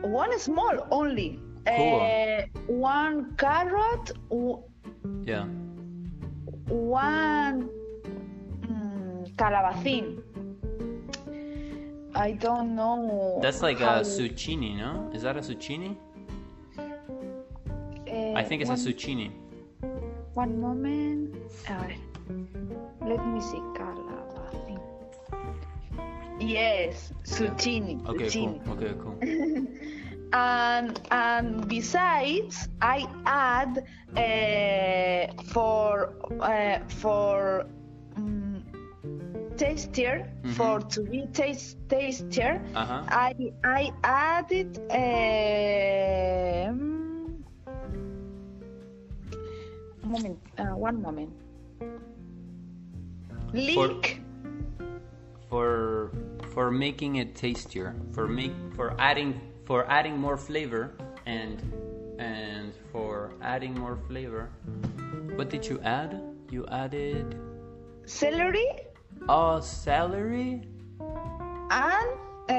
[0.02, 1.40] one small only.
[1.66, 2.02] Cool.
[2.02, 4.12] Uh, one carrot,
[5.26, 5.46] Yeah.
[6.68, 7.70] One
[8.62, 10.22] mm, calabacín.
[12.16, 13.40] I don't know.
[13.42, 15.12] That's like a zucchini, no?
[15.14, 15.96] Is that a zucchini?
[16.78, 19.32] uh, I think it's one, a zucchini.
[20.34, 21.36] One moment.
[23.02, 23.62] Let me see.
[23.78, 24.80] Calabacín.
[26.40, 28.06] Yes, zucchini.
[28.08, 28.64] Okay, zucchini.
[28.66, 28.74] cool.
[28.74, 29.18] Okay, cool.
[30.34, 33.86] and and besides i add
[34.18, 37.66] uh, for uh, for
[38.18, 38.64] um,
[39.58, 43.04] tastier for to be taste tastier Uh huh.
[43.10, 46.98] i i added um,
[50.08, 51.32] moment uh, one moment.
[53.54, 54.22] Leek
[55.50, 56.12] For
[56.54, 61.60] for making it tastier, for make for adding for adding more flavor and
[62.18, 64.50] and for adding more flavor.
[65.36, 66.24] What did you add?
[66.50, 67.36] You added
[68.06, 68.66] celery
[69.28, 70.64] oh celery.
[71.70, 72.10] and
[72.50, 72.54] uh,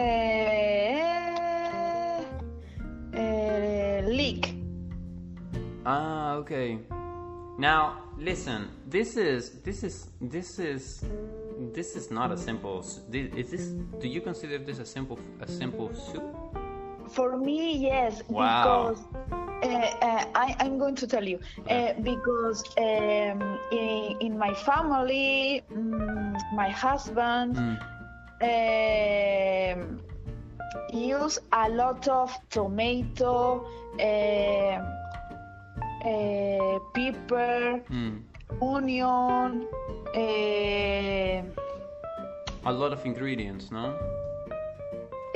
[3.17, 4.55] uh, leek.
[5.87, 6.79] Ah, okay.
[7.59, 8.69] Now listen.
[8.87, 11.03] This is this is this is
[11.73, 12.85] this is not a simple.
[13.11, 13.73] Is this?
[13.99, 16.68] Do you consider this a simple a simple soup?
[17.09, 18.95] For me, yes, Wow.
[18.95, 19.05] because
[19.63, 25.63] uh, uh, I, I'm going to tell you uh, because um, in, in my family,
[25.73, 27.79] mm, my husband Mm.
[30.93, 33.65] use a lot of tomato,
[33.99, 34.79] uh,
[36.05, 38.23] uh, pepper, Mm.
[38.63, 39.67] onion.
[40.15, 41.43] Uh,
[42.65, 43.95] A lot of ingredients, no?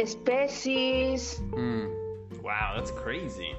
[0.05, 1.40] Species.
[1.50, 2.42] Mm.
[2.42, 3.55] Wow, that's crazy.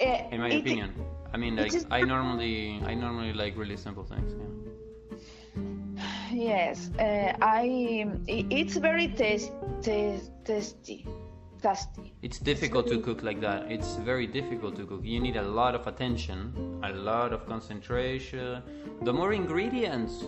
[0.00, 0.92] Uh, In my it- opinion.
[1.32, 4.32] I mean, like I normally, I normally like really simple things.
[4.32, 4.46] Yeah.
[6.32, 8.06] Yes, uh, I.
[8.28, 11.06] It's very taste, tasty,
[11.62, 12.12] tasty.
[12.22, 13.70] It's difficult to cook like that.
[13.70, 15.00] It's very difficult to cook.
[15.04, 18.62] You need a lot of attention, a lot of concentration.
[19.02, 20.24] The more ingredients,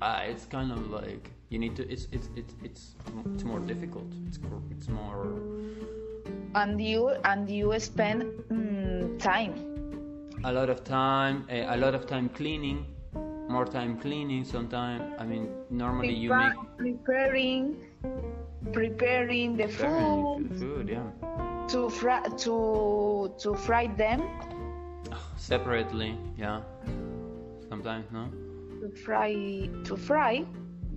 [0.00, 1.88] uh, it's kind of like you need to.
[1.90, 2.94] It's it's it's it's,
[3.34, 4.12] it's more difficult.
[4.26, 4.38] It's
[4.70, 5.40] it's more.
[6.54, 9.54] And you and you spend mm, time.
[10.44, 12.86] a lot of time, eh, a lot of time cleaning,
[13.48, 14.44] more time cleaning.
[14.44, 17.76] Sometimes, I mean, normally you Prepa- make preparing,
[18.72, 21.10] preparing the very food food, yeah,
[21.68, 24.22] to fry to to fry them,
[25.36, 26.60] separately, yeah.
[27.68, 28.28] Sometimes, no.
[28.80, 30.44] to fry to fry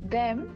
[0.09, 0.49] them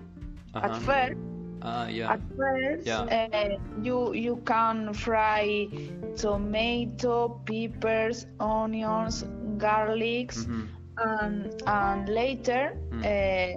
[0.53, 0.65] Uh-huh.
[0.67, 1.17] at first.
[1.62, 2.12] Ah, yeah.
[2.13, 3.01] At first, Yeah.
[3.10, 5.67] uh, you you can fry
[6.15, 9.25] tomato, peppers, onions,
[9.58, 10.67] garlics, Mhm.
[10.97, 13.01] and and later Mm.
[13.03, 13.53] uh,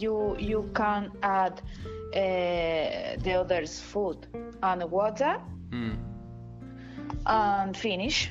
[0.00, 1.60] you you can add
[2.14, 4.26] uh, the others food
[4.62, 5.40] and water
[5.70, 5.96] Mm.
[7.26, 8.30] and finish.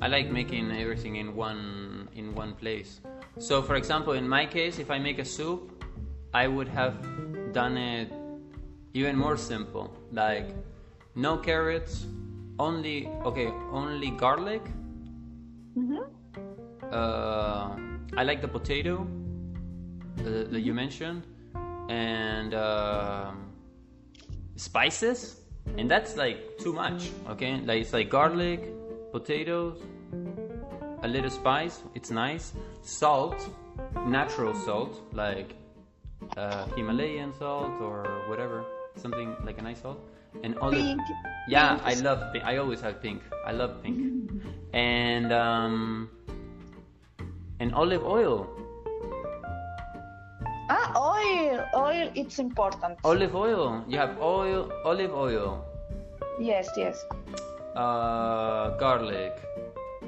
[0.00, 3.00] I like making everything in one in one place.
[3.38, 5.84] So, for example, in my case, if I make a soup,
[6.34, 6.94] I would have
[7.52, 8.12] done it
[8.94, 10.54] even more simple, like
[11.14, 12.06] no carrots,
[12.58, 14.62] only okay, only garlic.
[15.76, 16.04] Mhm.
[16.92, 17.76] Uh,
[18.16, 19.06] I like the potato
[20.20, 21.22] uh, that you mentioned,
[21.88, 23.52] and um
[24.56, 25.40] spices,
[25.78, 27.10] and that's like too much.
[27.30, 28.68] Okay, like it's like garlic,
[29.10, 29.78] potatoes,
[31.02, 31.82] a little spice.
[31.94, 32.52] It's nice.
[32.82, 33.48] Salt,
[34.06, 35.54] natural salt, like
[36.36, 38.64] uh, Himalayan salt or whatever,
[38.96, 39.98] something like a nice salt,
[40.42, 40.78] and olive.
[40.78, 41.00] Pink.
[41.48, 41.86] Yeah, Pink.
[41.86, 42.44] I love pink.
[42.44, 43.22] I always have pink.
[43.46, 44.30] I love pink.
[44.72, 46.10] and um,
[47.60, 48.46] and olive oil.
[50.70, 51.66] Ah, oil.
[51.74, 52.10] Oil.
[52.14, 52.98] It's important.
[53.04, 53.84] Olive oil.
[53.88, 55.64] You have oil, olive oil,
[56.40, 57.04] Yes, yes.
[57.76, 59.36] uh, garlic.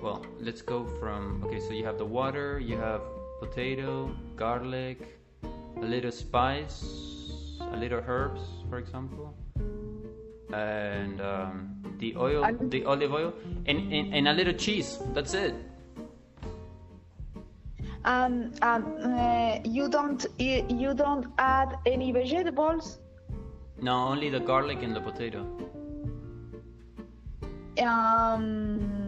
[0.04, 1.42] Well, let's go from.
[1.46, 2.58] Okay, so you have the water.
[2.60, 3.00] You have
[3.40, 5.00] potato, garlic,
[5.80, 6.84] a little spice,
[7.72, 9.32] a little herbs, for example,
[10.52, 13.32] and um, the oil, And- the olive oil,
[13.64, 14.98] and, and and a little cheese.
[15.14, 15.54] That's it.
[18.04, 22.98] And and uh, you don't you don't add any vegetables.
[23.80, 25.48] No, only the garlic and the potato.
[27.80, 29.03] Um,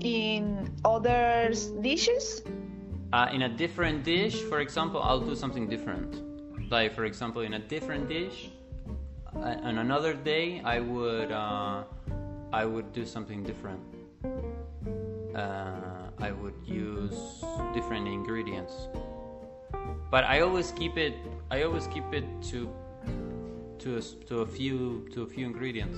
[0.00, 2.42] in other dishes.
[3.12, 6.20] Uh, in a different dish, for example, I'll do something different.
[6.70, 8.50] Like, for example, in a different dish,
[9.34, 11.84] uh, on another day, I would uh,
[12.52, 13.80] I would do something different.
[15.34, 18.88] Uh, I would use different ingredients,
[20.10, 21.14] but I always keep it.
[21.50, 22.68] I always keep it to
[23.78, 25.96] to a, to a few to a few ingredients.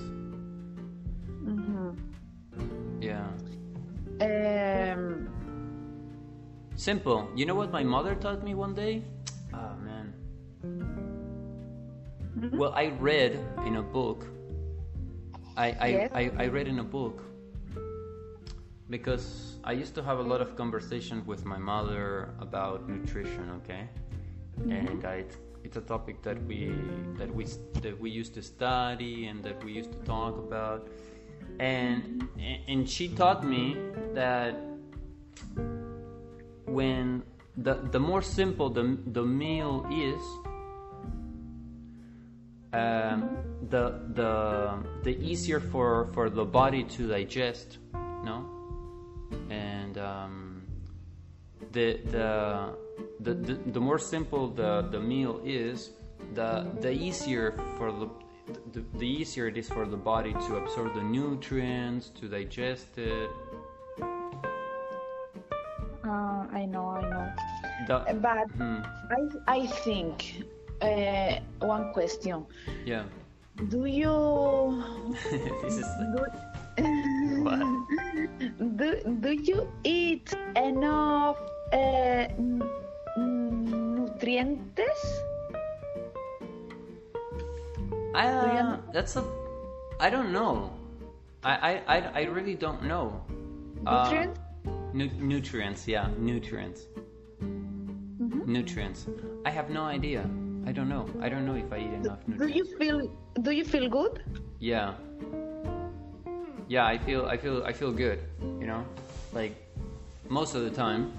[4.21, 5.29] Um,
[6.75, 7.29] Simple.
[7.35, 9.03] You know what my mother taught me one day?
[9.53, 10.13] Oh man.
[12.37, 12.57] Mm-hmm.
[12.57, 14.25] Well, I read in a book.
[15.57, 16.11] I I, Yes.
[16.13, 17.23] I I read in a book
[18.89, 23.49] because I used to have a lot of conversations with my mother about nutrition.
[23.61, 23.89] Okay,
[24.59, 24.71] mm-hmm.
[24.71, 25.25] and I
[25.63, 26.73] it's a topic that we
[27.17, 27.45] that we
[27.81, 30.87] that we used to study and that we used to talk about,
[31.59, 32.27] and
[32.67, 33.77] and she taught me
[34.13, 34.55] that
[36.65, 37.23] when
[37.57, 40.21] the the more simple the the meal is,
[42.73, 43.37] um,
[43.69, 48.45] the the the easier for for the body to digest, no,
[49.49, 50.63] and um,
[51.71, 52.75] the the
[53.19, 55.91] the, the, the more simple the, the meal is,
[56.33, 58.09] the the easier for the,
[58.73, 63.29] the the easier it is for the body to absorb the nutrients, to digest it.
[66.03, 67.25] uh, I know, I know.
[67.87, 68.81] The, But Hmm.
[69.11, 70.45] I I think
[70.81, 72.45] uh, one question.
[72.85, 73.03] Yeah.
[73.69, 74.83] Do you
[75.63, 76.23] this is like, do,
[77.45, 77.59] what?
[78.77, 78.89] do,
[79.21, 81.37] do you eat enough
[81.73, 82.25] uh,
[83.17, 85.01] nutrientes?
[88.13, 89.23] I, uh, that's a.
[89.99, 90.73] I don't know.
[91.43, 93.23] I I, I, I really don't know.
[93.85, 94.39] Uh, Nutrients?
[94.93, 96.81] nu- nutrients, yeah, nutrients.
[97.41, 98.51] Mm-hmm.
[98.51, 99.07] Nutrients.
[99.45, 100.29] I have no idea.
[100.65, 101.09] I don't know.
[101.21, 102.53] I don't know if I eat enough nutrients.
[102.53, 104.23] do you feel do you feel good?
[104.59, 104.93] Yeah.
[106.67, 108.19] Yeah, I feel I feel I feel good.
[108.41, 108.85] You know,
[109.33, 109.55] like
[110.29, 111.11] most of the time.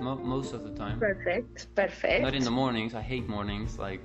[0.00, 1.00] Mo- most of the time.
[1.00, 2.22] Perfect, perfect.
[2.22, 2.94] Not in the mornings.
[2.94, 3.80] I hate mornings.
[3.80, 4.00] Like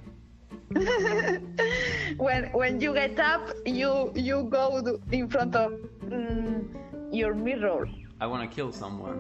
[2.18, 5.74] when when you get up, you you go in front of
[6.06, 6.66] mm,
[7.12, 7.88] your mirror.
[8.20, 9.20] I want to kill someone.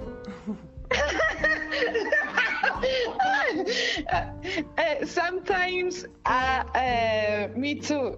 [4.78, 8.18] Uh, sometimes, uh, uh, me too.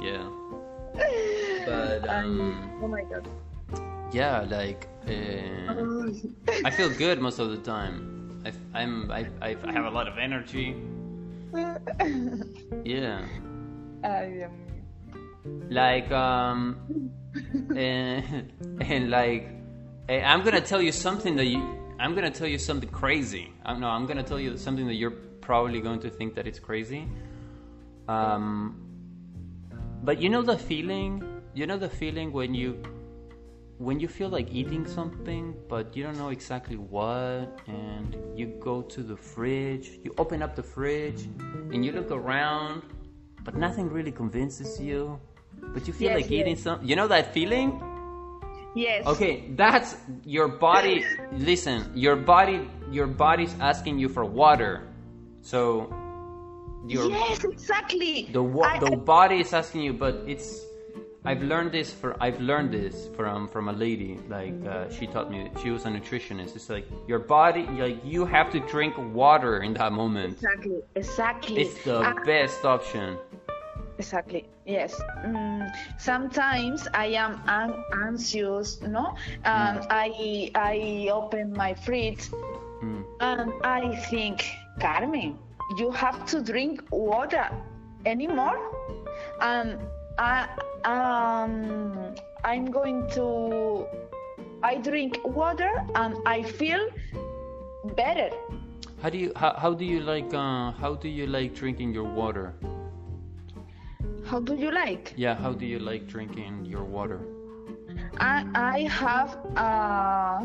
[0.00, 0.28] Yeah.
[1.66, 3.28] But um, oh my god.
[4.12, 5.12] yeah, like uh,
[6.64, 8.40] I feel good most of the time.
[8.46, 10.74] I, I'm I, I I have a lot of energy.
[12.84, 13.24] Yeah.
[14.02, 14.68] Ay, Dios mío.
[15.70, 16.76] like um
[17.76, 19.48] and, and like
[20.08, 21.62] eh, i'm gonna tell you something that you
[21.98, 25.16] i'm gonna tell you something crazy i'm no i'm gonna tell you something that you're
[25.40, 27.06] probably going to think that it's crazy
[28.08, 28.76] um
[30.02, 31.22] but you know the feeling
[31.54, 32.82] you know the feeling when you
[33.78, 38.82] when you feel like eating something but you don't know exactly what and you go
[38.82, 41.28] to the fridge you open up the fridge
[41.72, 42.82] and you look around
[43.44, 45.18] but nothing really convinces you
[45.74, 46.62] but you feel Yes, like eating yes.
[46.62, 47.80] some you know that feeling
[48.74, 49.06] Yes.
[49.06, 54.86] okay that's your body listen your body your body's asking you for water
[55.40, 55.86] so
[56.86, 58.28] your Yes, exactly.
[58.32, 60.62] the the I- body is asking you but it's
[61.28, 65.28] I've learned this for I've learned this from from a lady like uh, she taught
[65.30, 69.54] me she was a nutritionist it's like your body like you have to drink water
[69.66, 70.80] in that moment exactly.
[71.02, 71.56] Exactly.
[71.62, 73.08] it's the Ah, best option
[73.98, 74.42] Exactly.
[74.64, 74.92] Yes.
[75.26, 75.68] Mm,
[75.98, 77.74] sometimes I am an-
[78.06, 79.04] anxious, no,
[79.44, 82.24] and I I open my fridge
[82.84, 83.02] Mm.
[83.30, 83.48] and
[83.80, 84.36] I think,
[84.84, 85.30] Carmen,
[85.80, 87.46] you have to drink water
[88.06, 88.58] anymore,
[89.40, 89.68] and
[90.16, 90.46] I
[90.84, 92.14] um
[92.44, 93.86] I'm going to
[94.62, 96.82] I drink water and I feel
[97.96, 98.30] better.
[99.02, 102.04] how do you how, how do you like uh, how do you like drinking your
[102.20, 102.54] water
[104.26, 105.14] How do you like?
[105.16, 107.20] yeah how do you like drinking your water
[108.20, 110.42] I I have uh,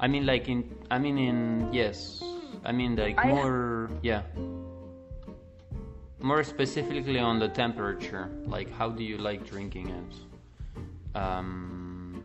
[0.00, 2.00] I mean like in I mean in yes
[2.64, 4.22] I mean like I- more yeah
[6.20, 12.22] more specifically on the temperature like how do you like drinking it um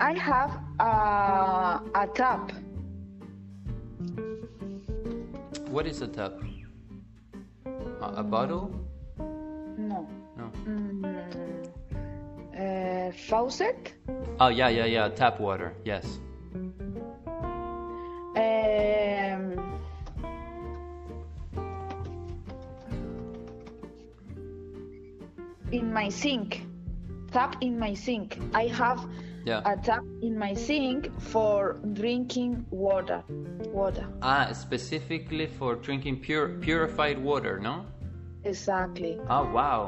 [0.00, 0.50] I have
[0.80, 2.50] uh, a tap.
[5.68, 6.32] what is a tap
[7.66, 8.70] a, a bottle
[9.78, 10.06] No.
[10.36, 11.04] no Mm,
[12.58, 13.94] uh, faucet.
[14.40, 16.18] oh yeah yeah yeah tap water yes
[26.02, 26.66] my sink.
[27.32, 28.38] Tap in my sink.
[28.62, 29.00] I have
[29.44, 31.00] yeah a tap in my sink
[31.32, 31.56] for
[32.00, 33.20] drinking water.
[33.80, 34.06] Water.
[34.22, 37.74] ah specifically for drinking pure purified water no
[38.44, 39.12] Exactly.
[39.36, 39.80] oh wow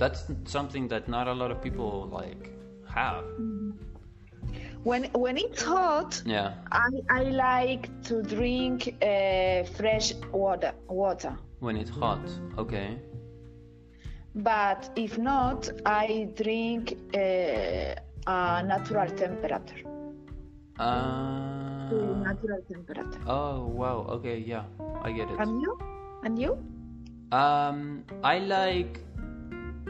[0.00, 0.20] that's
[0.56, 1.90] something that not a lot of people
[2.20, 2.42] like
[2.98, 3.24] have
[4.88, 6.48] When when it's hot, yeah
[6.86, 6.90] I
[7.20, 10.08] I like to drink uh, fresh
[10.44, 10.72] water.
[11.02, 11.32] Water.
[11.66, 12.24] when it's hot
[12.62, 12.88] okay
[14.36, 17.96] But if not, I drink uh,
[18.28, 19.80] a natural temperature.
[20.78, 23.20] uh, To natural temperature.
[23.26, 24.64] Oh wow, okay, yeah,
[25.02, 25.40] I get it.
[25.40, 25.78] And you?
[26.22, 26.58] And you?
[27.32, 29.00] Um, I like,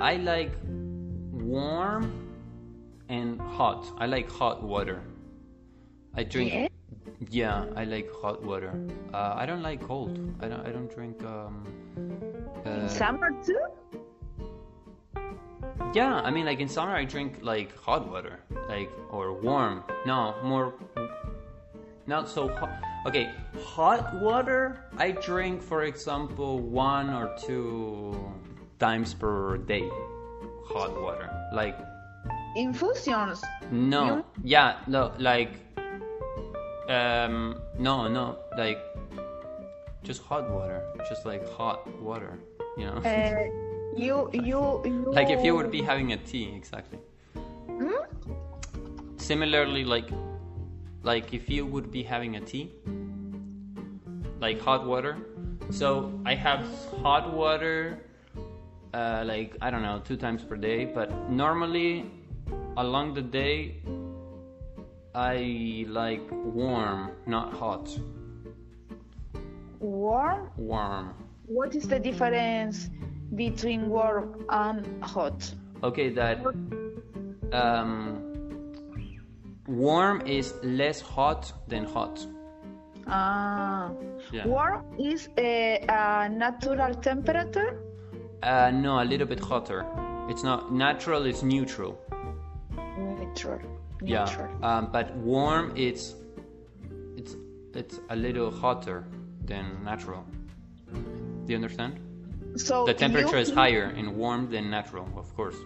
[0.00, 0.52] I like
[1.32, 2.30] warm
[3.08, 3.84] and hot.
[3.98, 5.02] I like hot water.
[6.14, 6.52] I drink.
[6.52, 6.68] Yeah?
[7.30, 8.72] Yeah, I like hot water.
[9.12, 10.18] Uh, I don't like cold.
[10.40, 10.60] I don't.
[10.66, 11.22] I don't drink.
[11.24, 11.64] Um,
[12.64, 13.58] In uh, summer too?
[15.94, 19.82] Yeah, I mean, like in summer, I drink like hot water, like or warm.
[20.04, 20.74] No, more.
[22.06, 22.70] Not so hot.
[23.06, 23.30] Okay,
[23.64, 24.84] hot water.
[24.96, 28.14] I drink, for example, one or two
[28.78, 29.88] times per day.
[30.66, 31.76] Hot water, like
[32.56, 33.42] Infusions.
[33.70, 35.50] no, You- yeah, no, like,
[36.88, 38.78] um, no, no, like,
[40.02, 42.38] just hot water, just like hot water,
[42.78, 42.98] you know.
[43.04, 43.34] Uh,
[43.96, 45.04] you, you, you.
[45.12, 46.98] like if you would be having a tea, exactly.
[47.68, 47.90] Hmm?
[49.16, 50.10] Similarly, like
[51.02, 52.72] like if you would be having a tea,
[54.40, 55.16] like hot water.
[55.70, 56.64] So I have
[57.02, 57.98] hot water,
[58.94, 60.84] uh, like I don't know, two times per day.
[60.84, 62.10] But normally,
[62.76, 63.82] along the day,
[65.14, 67.88] I like warm, not hot.
[69.80, 70.50] Warm.
[70.56, 71.14] Warm.
[71.46, 72.90] What is the difference
[73.34, 75.52] between warm and hot?
[75.82, 76.44] Okay, that
[77.52, 78.72] um,
[79.66, 82.24] warm is less hot than hot.
[83.06, 83.90] Ah.
[84.32, 84.46] Yeah.
[84.46, 87.80] Warm is a, a natural temperature.
[88.42, 89.84] Uh, no, a little bit hotter.
[90.28, 91.24] It's not natural.
[91.26, 91.98] It's neutral.
[92.98, 93.60] Neutral.
[94.02, 94.24] Yeah.
[94.24, 94.64] Neutral.
[94.64, 96.14] Um, but warm, it's
[97.16, 97.36] it's
[97.74, 99.06] it's a little hotter
[99.44, 100.24] than natural.
[100.92, 102.00] Do you understand?
[102.56, 105.56] So The temperature is higher in warm than natural, of course.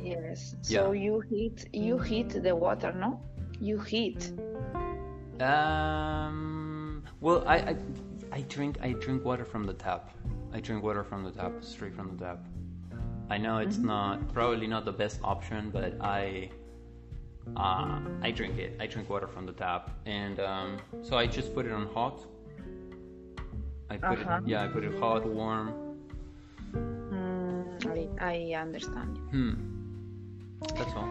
[0.00, 0.56] Yes.
[0.62, 1.04] So Yeah.
[1.04, 3.20] you heat you heat the water, no?
[3.60, 4.32] You heat.
[5.40, 7.02] Um.
[7.20, 7.76] Well, I, I
[8.32, 10.10] I drink I drink water from the tap.
[10.52, 12.40] I drink water from the tap, straight from the tap.
[13.30, 16.50] I know it's not probably not the best option, but I
[17.56, 18.76] uh, I drink it.
[18.80, 22.24] I drink water from the tap, and um, so I just put it on hot.
[23.90, 24.40] I put Uh-huh.
[24.44, 25.72] it, yeah, I put it hot, warm.
[26.74, 27.86] Mm,
[28.20, 29.18] I, I understand.
[29.30, 29.54] Hmm.
[30.76, 31.08] That's all.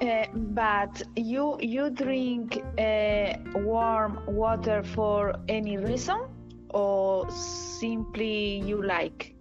[0.00, 0.24] Uh,
[0.56, 6.24] but you you drink uh, warm water for any reason,
[6.70, 9.34] or simply you like?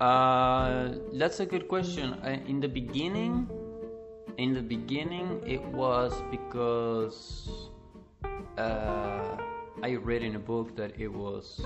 [0.00, 2.14] Uh, that's a good question.
[2.22, 3.48] I, in the beginning,
[4.36, 7.48] in the beginning, it was because
[8.58, 9.36] uh,
[9.82, 11.60] I read in a book that it was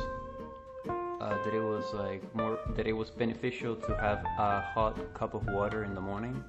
[1.21, 5.35] uh, that it was like more that it was beneficial to have a hot cup
[5.35, 6.43] of water in the morning,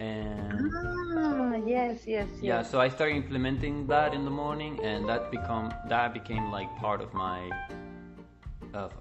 [0.00, 0.70] and
[1.16, 2.70] Ah, yes, yes, yeah, yes.
[2.70, 7.00] so I started implementing that in the morning, and that become that became like part
[7.00, 7.48] of my,
[8.72, 8.92] of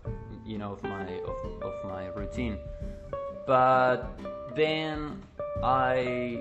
[0.45, 2.57] you know, of my of, of my routine.
[3.47, 4.19] But
[4.55, 5.21] then
[5.63, 6.39] I,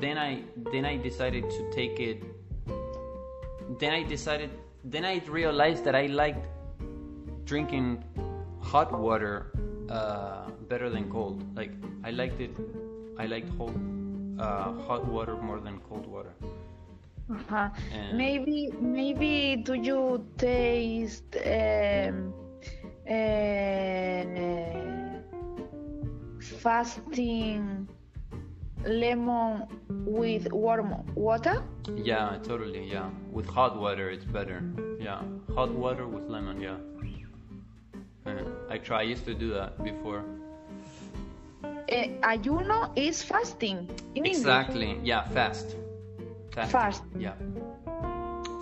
[0.00, 0.42] then I
[0.72, 2.22] then I decided to take it.
[3.78, 4.50] Then I decided.
[4.84, 6.46] Then I realized that I liked
[7.44, 8.04] drinking
[8.60, 9.52] hot water
[9.88, 11.44] uh, better than cold.
[11.56, 11.72] Like
[12.04, 12.50] I liked it.
[13.18, 13.74] I liked hot,
[14.38, 16.34] uh, hot water more than cold water.
[17.30, 17.68] Uh-huh.
[18.12, 22.34] Maybe maybe do you taste um,
[23.08, 24.24] uh,
[26.40, 27.88] fasting
[28.86, 31.62] lemon with warm water?
[31.96, 32.88] Yeah, totally.
[32.90, 34.62] Yeah, with hot water it's better.
[35.00, 35.22] Yeah,
[35.54, 36.60] hot water with lemon.
[36.60, 36.76] Yeah.
[38.26, 39.00] Yeah, I try.
[39.00, 40.24] I used to do that before.
[41.64, 44.38] Uh, ayuno is fasting in English.
[44.38, 44.98] Exactly.
[45.02, 45.76] Yeah, fast.
[46.52, 46.70] Fast.
[46.70, 47.02] Fast.
[47.18, 47.34] Yeah.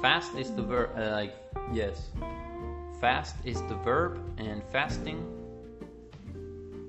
[0.01, 0.91] Fast is the verb.
[0.97, 1.35] Uh, like
[1.73, 2.09] yes.
[3.01, 5.25] Fast is the verb, and fasting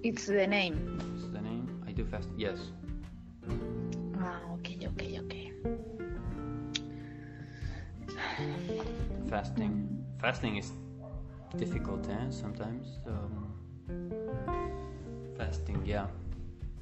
[0.04, 1.00] It's the name.
[1.16, 1.68] It's the name.
[1.88, 2.30] I do fast.
[2.36, 2.58] Yes.
[4.32, 5.52] Ah, okay, okay, okay.
[9.28, 9.92] Fasting.
[10.24, 10.72] Fasting is
[11.58, 12.30] difficult, eh?
[12.30, 13.00] Sometimes.
[13.08, 13.52] Um,
[15.36, 15.84] fasting.
[15.84, 16.08] Yeah.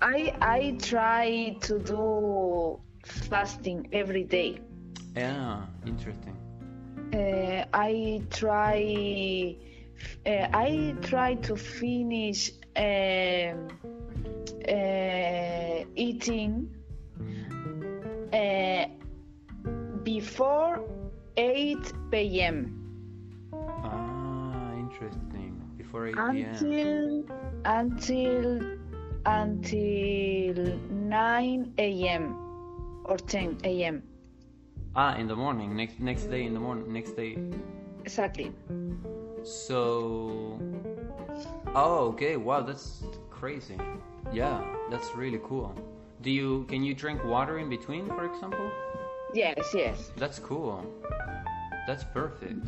[0.02, 4.62] I I try to do fasting every day.
[5.18, 5.66] Yeah.
[5.90, 6.38] Interesting.
[7.14, 9.58] Uh, I try
[10.26, 13.74] uh, I try to finish um,
[14.70, 16.79] uh, eating
[18.34, 18.86] uh,
[20.04, 20.82] before
[21.38, 21.78] 8
[22.12, 22.76] p.m.
[23.84, 25.62] Ah, interesting.
[25.78, 26.26] Before 8 p.m.
[26.30, 27.24] until
[27.66, 28.80] until
[29.26, 33.04] until 9 a.m.
[33.06, 34.04] or 10 a.m.
[34.96, 35.76] Ah, in the morning.
[35.76, 36.92] Next next day in the morning.
[36.92, 37.38] Next day.
[38.04, 38.52] Exactly.
[39.44, 40.60] So.
[41.76, 42.36] Oh, okay.
[42.36, 43.78] Wow, that's crazy.
[44.34, 45.74] Yeah, that's really cool.
[46.22, 48.70] Do you can you drink water in between, for example?
[49.34, 50.12] Yes, yes.
[50.18, 50.84] That's cool.
[51.88, 52.68] That's perfect.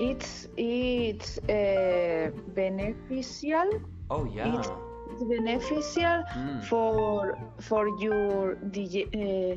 [0.00, 3.68] It's it's uh, beneficial.
[4.10, 4.58] Oh yeah.
[4.58, 4.68] It's,
[5.12, 6.64] it's beneficial Mm.
[6.64, 9.54] for for your dige- uh,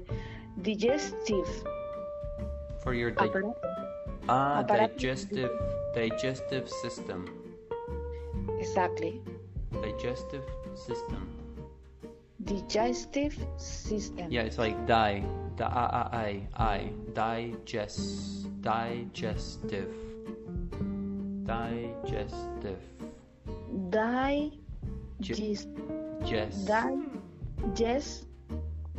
[0.61, 1.47] digestive
[2.83, 3.57] For your di- apparatus.
[4.29, 4.97] ah apparatus.
[4.99, 5.51] digestive
[5.95, 7.25] digestive system.
[8.59, 9.21] Exactly.
[9.81, 10.45] Digestive
[10.75, 11.21] system.
[12.43, 14.27] Digestive system.
[14.29, 15.23] Yeah, it's like die
[15.57, 19.91] Di, I, I, digest, digestive,
[21.43, 22.77] digestive,
[23.89, 25.67] Digest.
[26.23, 26.57] just,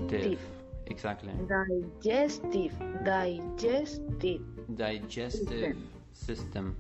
[0.09, 0.41] Digestive.
[0.89, 2.73] exactly, Digestive.
[3.05, 4.43] Digestive.
[4.75, 5.77] digestive
[6.13, 6.77] system,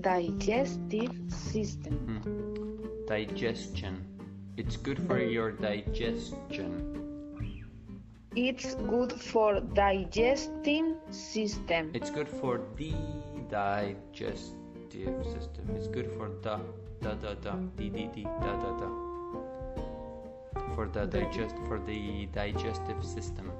[0.00, 1.94] Digestive system.
[1.94, 3.06] Hmm.
[3.06, 4.09] digestion.
[4.56, 6.96] It's good for your digestion.
[8.36, 11.90] It's good for digesting system.
[11.94, 12.92] It's good for the
[13.50, 14.54] digestive
[15.24, 15.64] system.
[15.74, 16.60] It's good for the
[17.02, 18.88] da da da the the the da da da.
[20.74, 23.50] For the digest for the digestive system.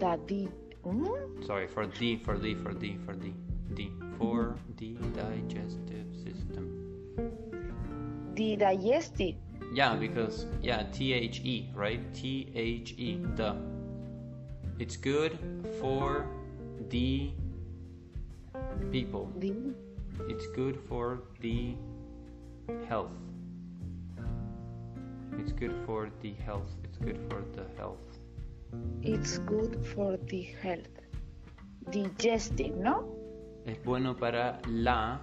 [0.00, 0.48] That the
[0.84, 1.46] mm?
[1.46, 3.32] Sorry, for the for the for the for the
[3.74, 6.66] the for the digestive system.
[8.34, 9.36] the digestive.
[9.72, 12.00] Yeah, because yeah, T H E, right?
[12.14, 13.56] T H E, the.
[14.78, 15.38] It's good
[15.80, 16.26] for
[16.90, 17.30] the
[18.90, 19.30] people.
[19.38, 19.54] The
[20.28, 21.74] It's good for the
[22.88, 23.14] health.
[25.38, 26.70] It's good for the health.
[26.84, 27.98] It's good for the health.
[29.02, 30.88] it's good for the health.
[31.90, 33.04] Digestive, ¿no?
[33.66, 35.20] Es bueno para la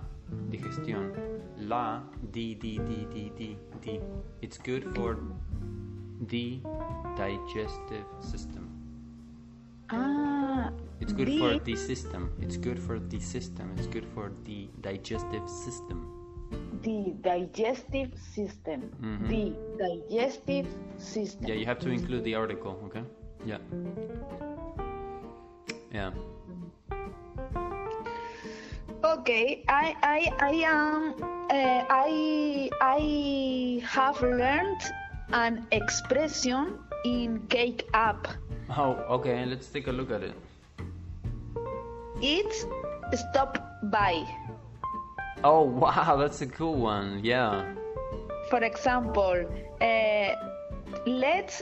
[0.49, 1.11] digestión.
[1.57, 3.99] La, di, di, di, di, di, di.
[4.41, 5.17] It's good for
[6.27, 6.59] the
[7.17, 8.67] digestive system.
[9.89, 12.31] Ah, It's good the, for the system.
[12.39, 13.73] It's good for the system.
[13.77, 16.07] It's good for the digestive system.
[16.81, 18.89] the digestive system.
[19.01, 19.27] Mhm.
[19.29, 19.43] The
[19.77, 20.67] digestive
[20.97, 21.47] system.
[21.47, 23.03] Yeah, you have to include the article, okay?
[23.45, 23.59] Yeah.
[25.93, 26.11] Yeah.
[29.11, 31.19] Okay, I I I am
[31.51, 34.79] uh, I I have learned
[35.33, 38.29] an expression in Cake App.
[38.71, 40.35] Oh, okay, let's take a look at it.
[42.21, 42.63] It's
[43.27, 43.59] stop
[43.91, 44.23] by.
[45.43, 47.19] Oh, wow, that's a cool one.
[47.19, 47.67] Yeah.
[48.49, 49.43] For example,
[49.81, 50.29] uh,
[51.05, 51.61] let's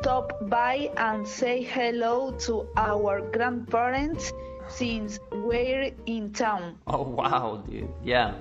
[0.00, 4.32] stop by and say hello to our grandparents
[4.68, 6.76] since we're in town.
[6.86, 7.88] Oh, wow, dude.
[8.04, 8.34] Yeah.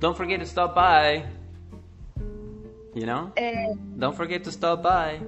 [0.00, 1.24] Don't forget to stop by.
[2.94, 3.32] You know?
[3.36, 5.20] Uh, Don't forget to stop by.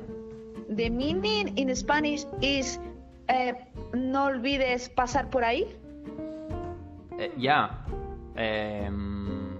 [0.68, 2.78] the meaning in Spanish is
[3.28, 3.52] uh,
[3.94, 5.66] no olvides pasar por ahí.
[7.18, 7.70] Uh, yeah.
[8.36, 9.58] Um,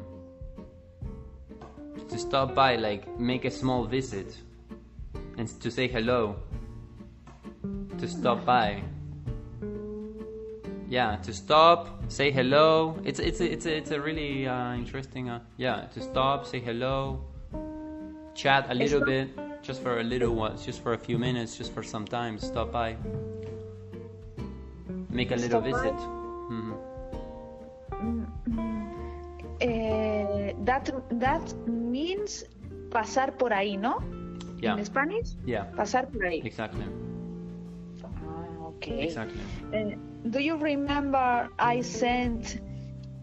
[2.09, 4.37] to stop by, like, make a small visit.
[5.39, 6.37] And to say hello.
[7.99, 8.83] To stop by.
[10.89, 12.97] Yeah, to stop, say hello.
[13.05, 15.29] It's it's a, it's a, it's a really uh, interesting.
[15.29, 17.25] Uh, yeah, to stop, say hello,
[18.35, 19.29] chat a little bit,
[19.63, 22.39] just for a little while, just for a few minutes, just for some time.
[22.39, 22.97] Stop by,
[25.11, 25.95] make a little Stop visit.
[26.49, 26.73] hmm
[29.59, 32.45] Uh, that that means
[32.91, 33.99] pasar por ahí, ¿no?
[34.61, 36.45] Yeah, In Spanish, yeah, pasar por ahí.
[36.45, 36.85] exactly,
[38.05, 39.03] Ah, okay.
[39.05, 39.41] exactly.
[40.25, 42.61] Uh, do you remember I sent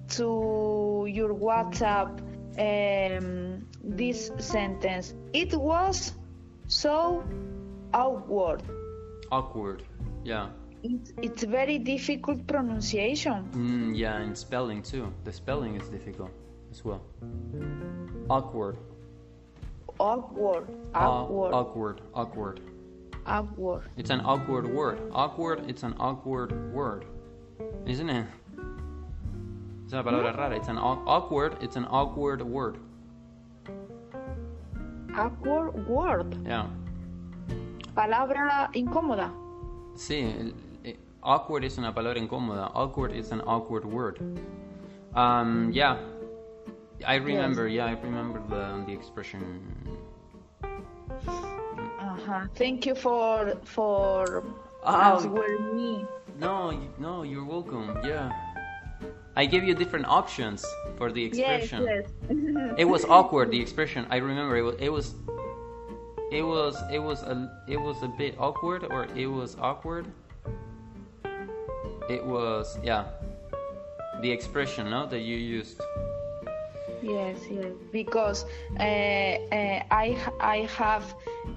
[0.09, 2.19] to your WhatsApp
[2.59, 5.13] um, this sentence?
[5.33, 6.13] It was
[6.67, 7.23] so
[7.93, 8.63] awkward.
[9.31, 9.83] Awkward.
[10.23, 10.49] Yeah.
[10.83, 13.49] It, it's very difficult pronunciation.
[13.53, 15.13] Mm, yeah, and spelling too.
[15.23, 16.31] The spelling is difficult
[16.71, 17.01] as well.
[18.29, 18.77] Awkward.
[19.99, 20.67] Awkward.
[20.93, 21.53] Aw- Awkward.
[21.53, 22.01] awkward.
[22.13, 22.59] Awkward.
[23.25, 23.83] Awkward.
[23.97, 24.99] It's an awkward word.
[25.11, 27.05] Awkward, it's an awkward word.
[27.85, 28.25] Isn't it?
[29.85, 30.55] Es una palabra rara.
[30.55, 32.77] It's an awkward, it's an awkward word.
[35.15, 36.37] Awkward word.
[36.45, 36.67] Yeah.
[37.95, 39.31] Palabra incómoda.
[39.95, 40.53] Sí,
[40.83, 42.71] eh, awkward es una palabra incómoda.
[42.73, 44.19] Awkward is an awkward word.
[45.13, 45.97] Um, yeah.
[47.05, 49.61] I remember, yeah, I remember the, the expression.
[52.23, 52.47] Uh-huh.
[52.55, 54.43] Thank you for for
[54.85, 54.95] Oh.
[55.11, 56.05] answering me.
[56.39, 57.99] No, no, you're welcome.
[58.03, 58.31] Yeah.
[59.35, 60.63] I gave you different options
[60.97, 61.83] for the Yes, expression.
[61.83, 62.05] yes.
[62.81, 63.51] It was awkward.
[63.51, 64.05] The expression.
[64.09, 64.75] I remember it was.
[64.79, 65.15] It was.
[66.31, 66.75] It was.
[66.91, 67.35] It was a.
[67.67, 70.05] It was a bit awkward, or it was awkward.
[72.09, 72.77] It was.
[72.83, 73.03] Yeah.
[74.21, 75.81] The expression, no, that you used.
[77.03, 77.75] Yes, yes.
[77.91, 78.47] Because
[78.79, 78.83] uh,
[79.51, 81.03] uh, I I have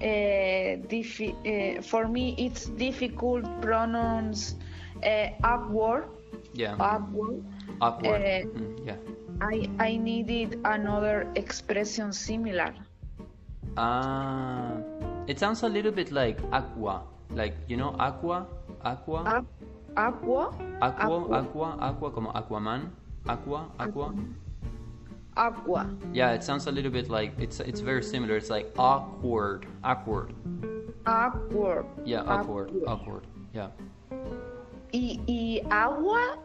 [0.03, 4.59] uh, uh, for me it's difficult pronounce
[4.99, 6.11] uh, awkward
[6.51, 6.75] Yeah.
[6.75, 7.45] awkward.
[7.79, 8.21] awkward.
[8.21, 8.99] uh, Mm, yeah.
[9.39, 12.73] I I needed another expression similar.
[13.77, 14.81] Ah.
[15.29, 17.05] it sounds a little bit like aqua.
[17.35, 18.47] like you know aqua,
[18.81, 19.43] aqua, aqua,
[19.95, 20.43] aqua,
[20.81, 21.23] aqua.
[21.37, 22.89] aqua, aqua, como Aquaman,
[23.27, 24.09] aqua, aqua.
[24.09, 24.15] aqua,
[26.13, 28.35] Yeah, it sounds a little bit like it's it's very similar.
[28.37, 30.33] It's like awkward, awkward.
[31.05, 31.85] awkward.
[32.05, 33.27] Yeah, awkward, awkward.
[33.53, 33.69] Yeah.
[34.93, 36.37] Y, y agua,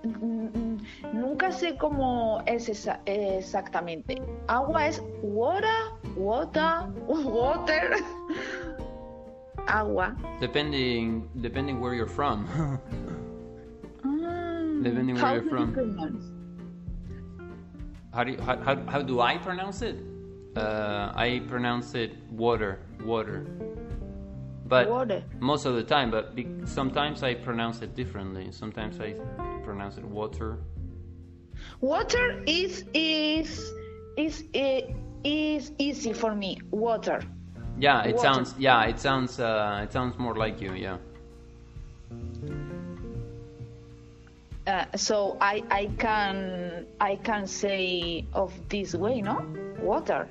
[1.14, 4.20] nunca sé cómo es esa- exactamente.
[4.48, 7.96] Agua es water, water, water.
[9.68, 10.16] Agua.
[10.40, 12.46] Depending depending where you're from.
[14.04, 15.72] Mm, Depending where you're from.
[18.12, 19.96] How do you, how, how, how do I pronounce it?
[20.56, 23.46] Uh, I pronounce it water, water.
[24.66, 25.22] But Water.
[25.40, 28.50] most of the time, but be, sometimes I pronounce it differently.
[28.52, 29.14] Sometimes I
[29.64, 30.58] pronounce it water.
[31.80, 33.70] Water is is
[34.16, 34.44] is
[35.24, 36.58] is easy for me.
[36.70, 37.20] Water.
[37.78, 38.18] Yeah, it Water.
[38.18, 40.96] sounds yeah, it sounds uh, it sounds more like you, yeah.
[44.66, 49.42] Uh, so I I can I can say of this way, no?
[49.80, 50.28] Water.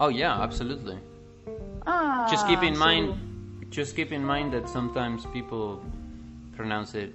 [0.00, 0.98] Oh yeah, absolutely.
[1.86, 3.14] Ah, just keep in so- mind
[3.70, 5.84] just keep in mind that sometimes people
[6.56, 7.14] pronounce it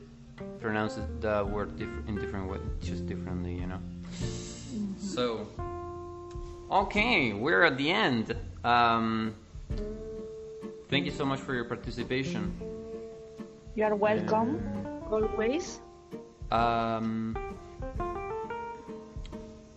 [0.61, 3.79] pronounce it, the word diff- in different way just differently you know
[4.97, 5.45] so
[6.71, 9.35] okay we're at the end um,
[10.89, 12.51] thank you so much for your participation
[13.75, 14.63] You are welcome.
[15.11, 15.81] Always.
[16.51, 17.35] Um,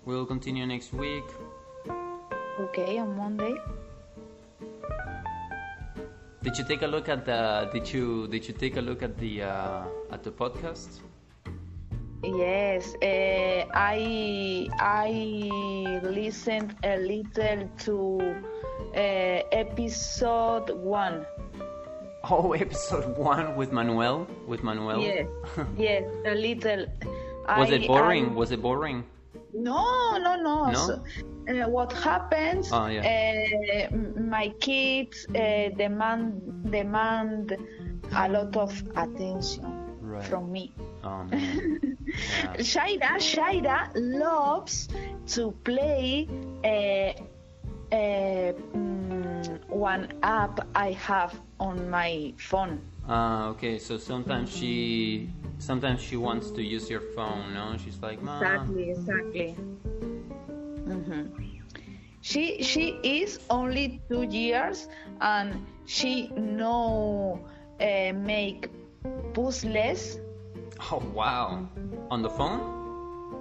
[0.05, 1.25] we'll continue next week
[2.61, 3.55] Okay, on Monday.
[6.43, 9.17] did you take a look at the did you did you take a look at
[9.19, 11.01] the uh, at the podcast
[12.25, 15.11] Yes, uh, I I
[16.03, 17.97] listened a little to
[18.91, 21.25] uh, episode one.
[22.31, 25.27] Oh episode one with manuel with manuel Yes,
[25.77, 26.87] yes, a little.
[27.59, 28.31] Was I- it boring?
[28.31, 29.05] I- Was it boring?
[29.55, 30.71] No, no, no.
[30.71, 30.75] No?
[30.87, 31.03] So,
[31.49, 32.69] uh, what happens?
[32.71, 33.89] Oh, yeah.
[33.91, 37.57] uh, my kids uh, demand demand
[38.15, 39.65] a lot of attention
[40.01, 40.25] Right.
[40.25, 40.73] from me.
[41.05, 41.97] Oh man.
[42.09, 42.55] Yeah.
[42.65, 44.89] Shaira, Shaira loves
[45.35, 46.27] to play
[46.65, 47.13] uh,
[47.95, 52.81] uh, mm, one app I have on my phone.
[53.09, 57.77] Uh, okay, so sometimes she sometimes she wants to use your phone, no?
[57.83, 58.43] She's like, Mom.
[58.43, 59.57] Exactly, exactly.
[60.87, 61.49] Mhm.
[62.21, 64.89] She she is only two years
[65.21, 67.41] and she know
[67.81, 68.69] uh, make
[69.33, 70.19] puzzles.
[70.93, 71.67] Oh wow.
[72.11, 72.61] On the phone?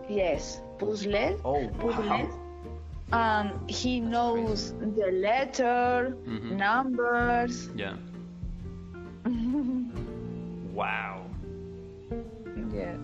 [0.10, 1.42] Yes, puzzles.
[1.44, 2.34] Oh puzzles.
[3.68, 6.58] He knows the letter, Mhm.
[6.58, 7.70] numbers.
[7.76, 7.96] Yeah.
[10.74, 11.24] wow.
[12.74, 12.98] Yeah.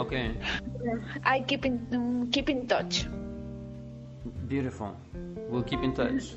[0.00, 0.34] Okay.
[1.24, 3.06] I keep in mm, keep in touch.
[4.48, 4.94] Beautiful.
[5.48, 6.34] We'll keep in touch.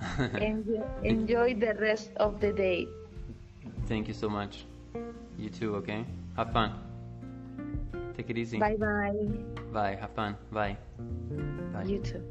[0.40, 2.88] Enjoy, enjoy the rest of the day.
[3.84, 4.64] Thank you so much.
[5.36, 6.04] You too, okay?
[6.36, 6.72] Have fun.
[8.16, 8.58] Take it easy.
[8.58, 9.12] Bye bye.
[9.72, 9.96] Bye.
[10.00, 10.36] Have fun.
[10.52, 10.76] Bye.
[11.72, 11.84] Bye.
[11.84, 12.22] You too.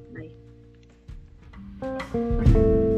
[1.81, 2.95] Bye.